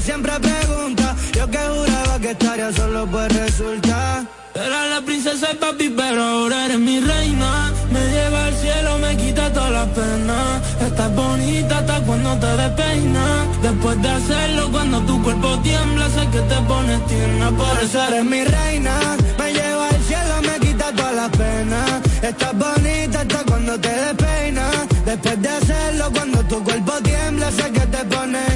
siempre 0.00 0.32
pregunta. 0.40 1.14
Yo 1.32 1.48
que 1.48 1.58
juraba 1.58 2.18
que 2.20 2.30
estaría 2.30 2.72
solo, 2.72 3.06
pues 3.06 3.32
resulta. 3.32 4.24
Era 4.54 4.86
la 4.88 5.00
princesa 5.00 5.48
de 5.48 5.54
papi, 5.54 5.88
pero 5.90 6.22
ahora 6.22 6.66
eres 6.66 6.78
mi 6.78 6.98
reina. 6.98 7.72
Me 7.92 8.00
lleva 8.10 8.46
al 8.46 8.54
cielo, 8.56 8.98
me 8.98 9.16
quita 9.16 9.52
todas 9.52 9.70
las 9.70 9.88
penas. 9.88 10.48
Estás 10.80 11.14
bonita 11.14 11.78
hasta 11.78 12.00
cuando 12.02 12.36
te 12.38 12.46
despeinas. 12.62 13.62
Después 13.62 14.02
de 14.02 14.08
hacerlo, 14.08 14.72
cuando 14.72 15.00
tu 15.02 15.22
cuerpo 15.22 15.58
tiembla, 15.60 16.06
sé 16.08 16.22
que 16.32 16.40
te 16.40 16.56
pones 16.70 17.06
tierna. 17.06 17.50
Por 17.50 17.74
eso 17.82 18.02
eres 18.08 18.24
mi 18.24 18.44
reina. 18.44 18.94
Me 19.38 19.52
lleva 19.52 19.88
al 19.88 20.02
cielo, 20.02 20.34
me 20.48 20.66
quita 20.66 20.92
todas 20.92 21.14
las 21.14 21.30
penas. 21.30 21.90
Estás 22.22 22.54
bonita 22.58 23.20
hasta 23.20 23.38
cuando 23.44 23.78
te 23.78 23.88
despeinas. 23.88 24.76
Después 25.04 25.42
de 25.42 25.48
hacerlo, 25.48 26.10
cuando 26.12 26.38
tu 26.44 26.64
cuerpo 26.64 26.92
tiembla, 27.02 27.50
sé 27.52 27.70
que 27.70 27.86
te 27.94 28.04
pones. 28.04 28.49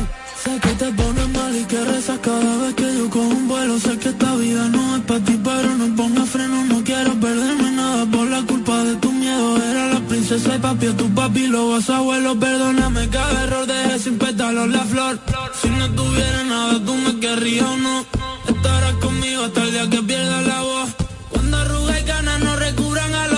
Cada 2.44 2.58
vez 2.58 2.74
que 2.74 2.98
yo 2.98 3.08
cojo 3.08 3.34
un 3.40 3.48
vuelo, 3.48 3.80
sé 3.80 3.98
que 3.98 4.10
esta 4.10 4.34
vida 4.34 4.68
no 4.68 4.96
es 4.96 5.02
para 5.04 5.20
ti, 5.20 5.40
pero 5.42 5.70
no 5.80 5.96
ponga 5.96 6.26
freno, 6.26 6.62
no 6.66 6.84
quiero 6.84 7.12
perderme 7.18 7.70
nada 7.70 8.04
por 8.04 8.28
la 8.28 8.42
culpa 8.42 8.84
de 8.84 8.96
tu 8.96 9.10
miedo. 9.12 9.56
Era 9.70 9.94
la 9.94 10.00
princesa 10.00 10.54
y 10.54 10.58
papi, 10.58 10.86
a 10.88 10.94
tu 10.94 11.08
papi, 11.14 11.46
lo 11.46 11.70
vas 11.70 11.88
a 11.88 11.96
abuelo, 11.96 12.38
perdóname 12.38 13.08
cada 13.08 13.44
error, 13.44 13.66
dejé 13.66 13.98
sin 13.98 14.18
pétalos 14.18 14.68
la 14.68 14.84
flor. 14.84 15.18
Si 15.58 15.70
no 15.70 15.88
tuviera 15.92 16.44
nada, 16.44 16.84
tú 16.84 16.94
me 16.94 17.18
querrías 17.18 17.64
o 17.64 17.76
no. 17.78 18.04
Estarás 18.46 18.94
conmigo 18.96 19.44
hasta 19.44 19.62
el 19.62 19.70
día 19.72 19.88
que 19.88 20.02
pierda 20.02 20.42
la 20.42 20.60
voz. 20.60 20.90
Cuando 21.30 21.56
arruga 21.56 21.98
y 21.98 22.04
ganas 22.04 22.40
no 22.40 22.56
recubran 22.56 23.14
a 23.14 23.28
la 23.28 23.33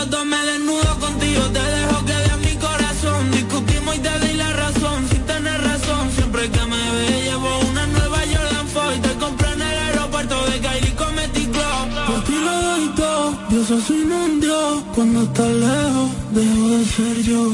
Pero 13.77 13.89
se 13.89 13.95
inundió 13.95 14.83
cuando 14.95 15.23
estás 15.25 15.49
lejos, 15.49 16.11
dejo 16.31 16.69
de 16.69 16.85
ser 16.87 17.23
yo. 17.23 17.53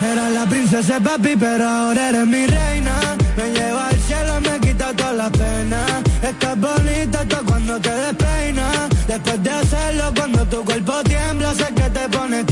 Era 0.00 0.30
la 0.30 0.46
princesa 0.46 0.98
papi, 0.98 1.36
pero 1.38 1.68
ahora 1.68 2.08
eres 2.08 2.26
mi 2.26 2.46
reina. 2.46 2.94
Me 3.36 3.52
lleva 3.52 3.88
al 3.88 4.00
cielo, 4.00 4.38
y 4.38 4.48
me 4.48 4.60
quita 4.60 4.94
toda 4.94 5.12
la 5.12 5.30
pena. 5.30 6.02
Estás 6.22 6.58
bonita 6.58 7.20
hasta 7.20 7.38
cuando 7.40 7.78
te 7.78 7.90
despeinas. 7.90 8.88
Después 9.06 9.42
de 9.42 9.50
hacerlo, 9.50 10.12
cuando 10.16 10.46
tu 10.46 10.64
cuerpo 10.64 11.02
tiembla, 11.04 11.54
sé 11.54 11.66
que 11.74 11.90
te 11.90 12.08
pones 12.08 12.46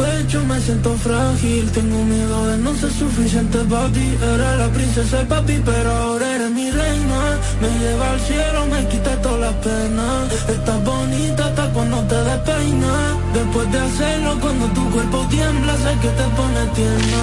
pecho 0.00 0.44
me 0.44 0.60
siento 0.60 0.94
frágil. 0.96 1.70
Tengo 1.72 2.04
miedo 2.04 2.46
de 2.46 2.56
no 2.58 2.74
ser 2.74 2.92
suficiente 2.92 3.58
para 3.70 3.88
ti 3.92 4.06
Era 4.34 4.56
la 4.56 4.68
princesa 4.68 5.22
y 5.22 5.24
papi, 5.26 5.60
pero 5.64 5.90
ahora 5.90 6.26
eres 6.36 6.50
mi 6.50 6.70
reina. 6.70 7.20
Me 7.60 7.68
lleva 7.80 8.10
al 8.12 8.20
cielo, 8.20 8.66
me 8.66 8.88
quita 8.88 9.22
todas 9.22 9.40
las 9.40 9.54
penas. 9.66 10.32
Estás 10.48 10.84
bonita 10.84 11.46
hasta 11.46 11.72
cuando 11.72 11.98
te 12.10 12.18
despeinas 12.30 13.16
Después 13.34 13.72
de 13.72 13.78
hacerlo, 13.78 14.38
cuando 14.40 14.66
tu 14.68 14.90
cuerpo 14.90 15.26
tiembla 15.30 15.76
Sé 15.76 15.92
que 16.02 16.08
te 16.08 16.26
pone 16.36 16.62
tierna. 16.74 17.20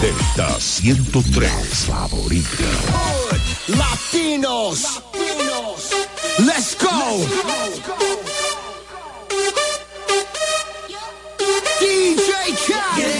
Delta 0.00 0.58
103 0.58 1.50
favorita. 1.86 2.64
Latinos. 3.68 5.09
Let's 6.46 6.74
go. 6.74 6.88
Let's 6.88 7.80
go. 7.80 7.94
DJ 11.78 12.56
Khaled. 12.66 13.19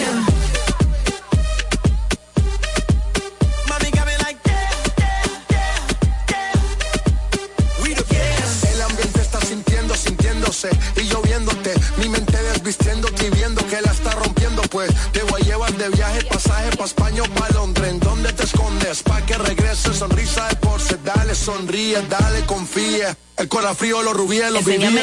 sonríes, 21.61 22.09
dale, 22.09 22.47
confía. 22.47 23.17
El 23.37 23.49
corazón 23.49 23.77
frío, 23.77 24.03
los 24.03 24.15
rubíes, 24.15 24.51
los 24.51 24.67
Enséñame 24.67 25.03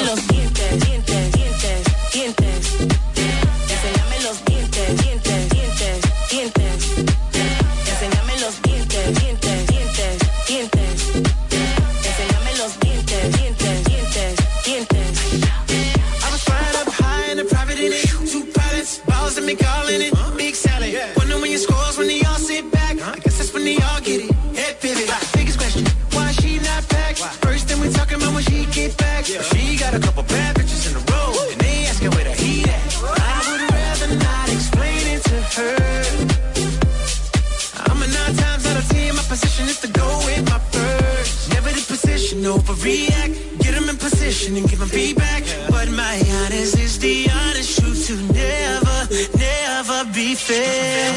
react. 42.84 43.34
Get 43.60 43.76
them 43.76 43.90
in 43.90 43.98
position 43.98 44.56
and 44.58 44.70
give 44.70 44.80
them 44.80 44.90
feedback. 44.90 45.44
But 45.70 45.90
my 45.90 46.18
honest 46.42 46.78
is 46.78 47.00
the 47.00 47.30
honest 47.30 47.80
truth 47.80 48.08
to 48.08 48.16
never, 48.34 48.98
never 49.38 50.06
be 50.14 50.36
fair. 50.36 51.08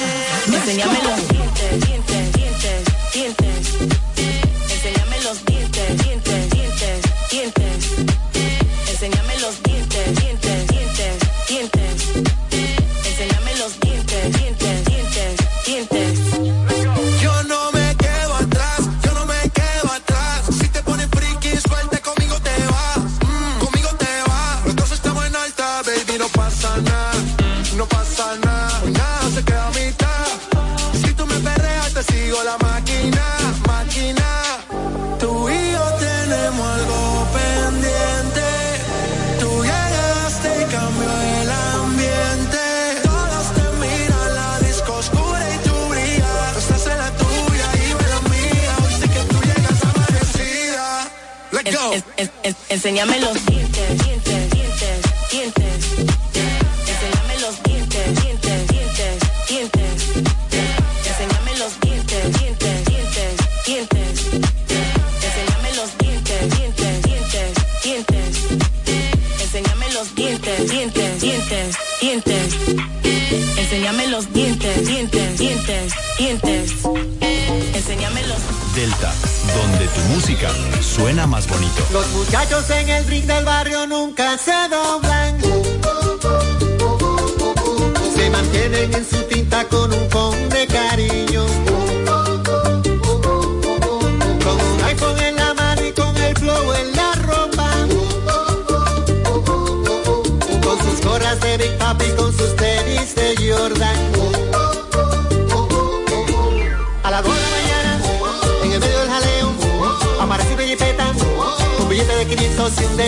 Enséñame 52.71 53.18
los 53.18 53.50
muchachos 82.31 82.70
en 82.70 82.89
el 82.89 83.05
ring 83.07 83.26
del 83.26 83.45
barrio 83.45 83.89
nunca 83.89 84.39
se 84.39 84.53
doblan. 84.70 85.30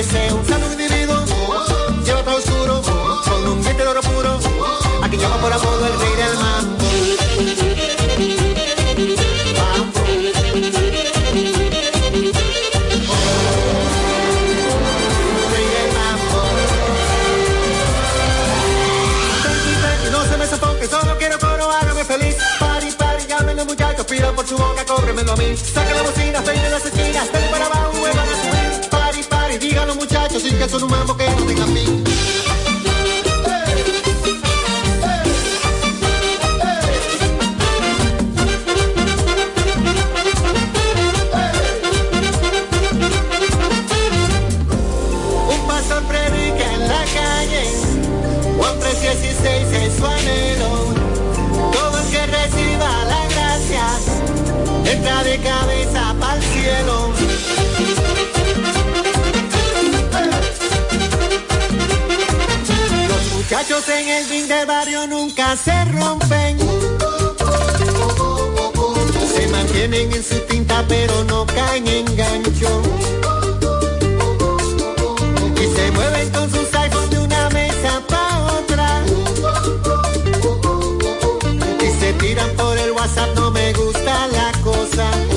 deseo. 0.03 0.36
Un 0.36 0.46
salud 0.46 0.76
vivido, 0.76 1.24
lleva 2.05 2.22
todo 2.22 2.36
oscuro, 2.36 2.82
con 3.24 3.46
un 3.46 3.62
diente 3.62 3.82
de 3.82 3.88
oro 3.88 4.00
puro. 4.00 4.38
Aquí 5.03 5.16
llama 5.16 5.36
por 5.36 5.53
apodo 5.53 5.86
el 5.86 5.98
rey 6.00 6.14
del 6.16 6.34
mambo. 6.38 6.82
Feliz, 22.03 22.36
pari, 22.59 22.90
pari, 22.98 23.24
llámenlo 23.26 23.64
muchachos, 23.64 24.05
pidan 24.05 24.34
por 24.34 24.46
su 24.46 24.59
boca, 24.59 24.84
cóbremelo 24.84 25.32
a 25.32 25.36
mí. 25.36 25.57
Saca 25.57 25.94
la 25.94 26.03
bocina, 26.03 26.42
peine 26.42 26.68
las 26.68 26.84
que 30.59 30.68
son 30.68 30.84
un 30.84 30.90
mambo 30.90 31.16
que 31.16 31.28
no 31.30 31.44
tenga 31.44 31.61
Muchachos 63.62 63.88
en 63.90 64.08
el 64.08 64.28
ring 64.28 64.48
de 64.48 64.64
barrio 64.64 65.06
nunca 65.06 65.56
se 65.56 65.84
rompen. 65.84 66.58
Se 69.36 69.46
mantienen 69.50 70.12
en 70.12 70.24
su 70.24 70.36
tinta 70.48 70.84
pero 70.88 71.22
no 71.22 71.46
caen 71.46 71.86
en 71.86 72.16
gancho. 72.16 72.82
Y 75.54 75.76
se 75.76 75.90
mueven 75.92 76.30
con 76.30 76.50
sus 76.50 76.74
iPhones 76.74 77.10
de 77.10 77.18
una 77.20 77.50
mesa 77.50 78.02
pa' 78.08 78.52
otra. 78.58 79.04
Y 81.80 82.00
se 82.00 82.12
tiran 82.14 82.50
por 82.56 82.76
el 82.76 82.90
WhatsApp, 82.90 83.32
no 83.36 83.52
me 83.52 83.72
gusta 83.74 84.26
la 84.26 84.50
cosa. 84.64 85.31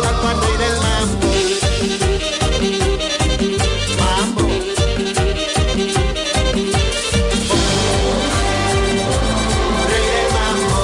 Toda 0.00 0.12
la 0.12 0.32
rey 0.40 0.56
del 0.58 0.76
mambo. 0.84 1.26
Mambo. 3.98 4.46
Del 9.88 10.26
mambo. 10.34 10.78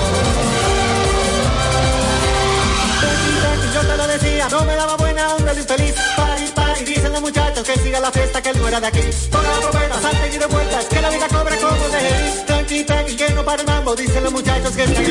Yo 3.74 3.80
te 3.80 3.96
lo 3.96 4.06
decía, 4.06 4.48
no 4.50 4.64
me 4.64 4.74
daba 4.74 4.96
buena 4.96 5.34
onda 5.34 5.52
el 5.52 5.58
infeliz. 5.58 5.94
Pari, 6.16 6.48
pari, 6.54 6.84
dicen 6.84 7.12
los 7.12 7.20
muchachos 7.20 7.64
que 7.64 7.78
siga 7.78 8.00
la 8.00 8.10
fiesta, 8.10 8.42
que 8.42 8.48
él 8.50 8.58
no 8.58 8.68
era 8.68 8.80
de 8.80 8.86
aquí. 8.86 9.02
Toda 9.30 9.42
la 9.42 9.60
promesa, 9.60 10.00
salte 10.02 10.34
y 10.34 10.38
de 10.38 10.46
vueltas, 10.46 10.84
que 10.86 11.00
la 11.00 11.10
vida 11.10 11.28
cobra 11.28 11.56
como 11.56 11.88
de 11.88 12.00
Jerez. 12.00 12.46
Tranqui, 12.46 12.84
tranqui, 12.84 13.16
que 13.16 13.30
no 13.30 13.44
para 13.44 13.62
el 13.62 13.66
mambo, 13.68 13.94
dicen 13.94 14.24
los 14.24 14.32
muchachos 14.32 14.72
que 14.74 14.84
están 14.84 15.04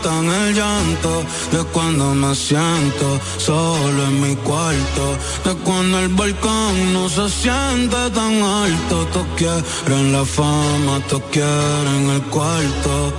aguantan 0.00 0.26
el 0.26 0.54
llanto. 0.54 1.24
De 1.52 1.64
cuando 1.72 2.14
me 2.14 2.34
siento 2.34 3.20
solo 3.38 4.04
en 4.04 4.20
mi 4.20 4.36
cuarto. 4.36 5.16
De 5.44 5.54
cuando 5.64 5.98
el 5.98 6.08
balcón 6.08 6.92
no 6.92 7.08
se 7.08 7.28
siente 7.28 8.10
tan 8.14 8.42
alto. 8.42 9.06
Todos 9.12 9.26
quieren 9.36 10.12
la 10.12 10.24
fama, 10.24 11.00
todos 11.08 11.22
quieren 11.30 12.10
el 12.10 12.22
cuarto. 12.22 13.12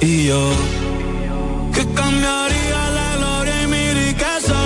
Y 0.00 0.26
yo, 0.26 0.50
que 1.72 1.86
cambiaría 1.94 2.90
la 2.98 3.16
gloria 3.16 3.62
y 3.62 3.66
mi 3.66 3.92
riqueza. 3.92 4.60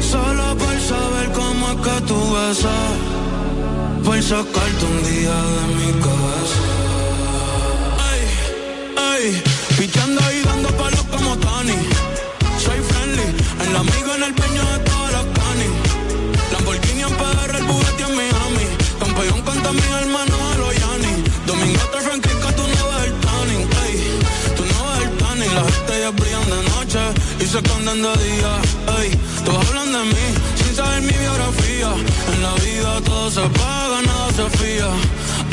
Solo 0.00 0.56
por 0.56 0.80
saber 0.80 1.32
cómo 1.32 1.70
es 1.70 1.76
que 1.76 2.00
tú 2.06 2.18
besas. 2.32 2.94
Por 4.04 4.22
sacarte 4.22 4.84
un 4.84 5.02
día 5.02 5.34
de 5.34 5.74
mi 5.74 5.92
cabeza. 6.00 6.75
El 13.68 13.76
amigo 13.76 14.14
en 14.14 14.22
el 14.22 14.34
peño 14.34 14.62
de 14.72 14.78
todas 14.80 15.12
las 15.12 15.26
canis. 15.38 15.72
Lamborghini 16.52 17.02
en 17.02 17.14
PR, 17.20 17.56
el 17.56 17.64
Bugatti 17.64 18.02
en 18.02 18.16
Miami. 18.16 18.66
Campeón 19.00 19.42
con 19.42 19.76
mis 19.76 19.90
hermanos 20.02 20.40
a 20.52 20.58
los 20.58 20.74
Yanni. 20.74 21.14
Domingo 21.46 21.80
otra 21.88 22.00
franquica, 22.00 22.48
tú 22.56 22.62
no 22.62 22.82
ves 22.90 23.04
el 23.08 23.14
tanning. 23.24 23.64
Ey, 23.84 23.96
tú 24.56 24.62
no 24.70 24.78
ves 24.88 25.02
el 25.08 25.16
tanning. 25.18 25.54
Las 25.54 25.68
estrellas 25.68 26.14
brillan 26.14 26.46
de 26.54 26.60
noche 26.70 27.02
y 27.40 27.46
se 27.46 27.58
esconden 27.58 28.02
de 28.02 28.12
día. 28.24 28.52
Ey, 29.00 29.10
todos 29.44 29.66
hablan 29.68 29.92
de 29.92 30.02
mí 30.14 30.26
sin 30.56 30.74
saber 30.74 31.02
mi 31.02 31.16
biografía. 31.24 31.90
En 32.32 32.42
la 32.42 32.54
vida 32.64 33.00
todo 33.04 33.30
se 33.30 33.44
paga, 33.60 34.02
nada 34.02 34.28
se 34.38 34.46
fía. 34.58 34.90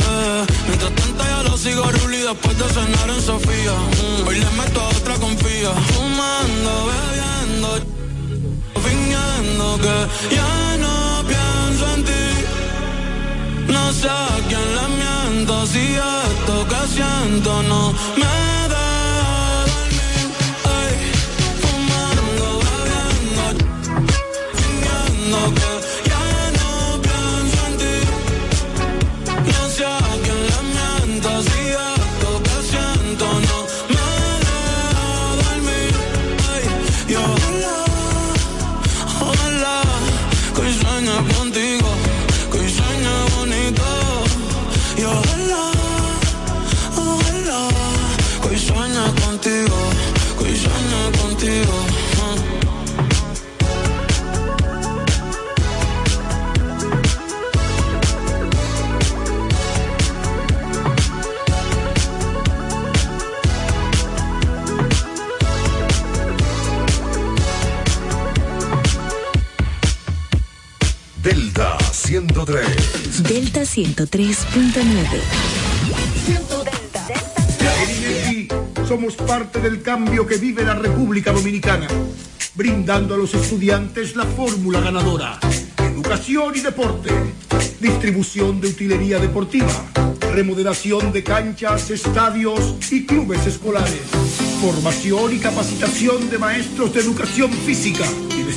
Eh, 0.09 0.45
mientras 0.67 0.93
tanto 0.95 1.23
yo 1.23 1.43
lo 1.49 1.57
sigo 1.57 1.83
ruli 1.91 2.17
después 2.17 2.57
de 2.57 2.65
cenar 2.69 3.09
en 3.09 3.21
Sofía. 3.21 3.73
Mm, 3.73 4.27
hoy 4.27 4.39
le 4.39 4.49
meto 4.51 4.81
a 4.81 4.89
otra 4.89 5.15
confía. 5.15 5.71
Fumando, 5.93 6.71
bebiendo, 6.89 8.02
fingiendo 9.13 9.77
que 9.77 10.35
ya 10.35 10.77
no 10.77 11.23
pienso 11.27 11.93
en 11.95 12.03
ti. 12.03 13.71
No 13.71 13.91
sé 13.93 14.09
a 14.09 14.27
quién 14.47 14.67
le 14.75 14.85
miento 14.99 15.65
si 15.67 15.95
esto 15.95 16.67
que 16.67 16.87
siento 16.95 17.63
no 17.63 17.93
me 18.17 18.67
deja 18.69 18.82
que 40.53 40.61
hoy 40.61 40.73
sueñe 40.73 41.33
contigo, 41.33 41.89
103. 72.45 73.23
Delta 73.23 73.61
103.9. 73.61 75.07
En 77.81 77.89
INEFI 77.97 78.47
somos 78.85 79.15
parte 79.15 79.61
del 79.61 79.81
cambio 79.81 80.27
que 80.27 80.35
vive 80.37 80.65
la 80.65 80.75
República 80.75 81.31
Dominicana, 81.31 81.87
brindando 82.55 83.15
a 83.15 83.17
los 83.17 83.33
estudiantes 83.33 84.17
la 84.17 84.25
fórmula 84.25 84.81
ganadora. 84.81 85.39
Educación 85.77 86.53
y 86.55 86.59
deporte, 86.59 87.11
distribución 87.79 88.59
de 88.59 88.67
utilería 88.67 89.19
deportiva, 89.19 89.85
remodelación 90.33 91.13
de 91.13 91.23
canchas, 91.23 91.91
estadios 91.91 92.75
y 92.91 93.05
clubes 93.05 93.47
escolares, 93.47 94.01
formación 94.59 95.33
y 95.33 95.39
capacitación 95.39 96.29
de 96.29 96.37
maestros 96.37 96.93
de 96.93 96.99
educación 96.99 97.51
física 97.51 98.05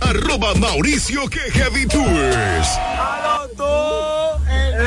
Arroba 0.00 0.54
Mauricio 0.54 1.28
que 1.28 1.40
Heavy 1.52 1.86
Tours. 1.86 2.68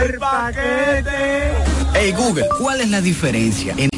el 0.03 0.17
paquete. 0.19 1.53
Hey 1.93 2.13
Google, 2.17 2.45
¿cuál 2.59 2.81
es 2.81 2.89
la 2.89 3.01
diferencia 3.01 3.73
en- 3.77 3.89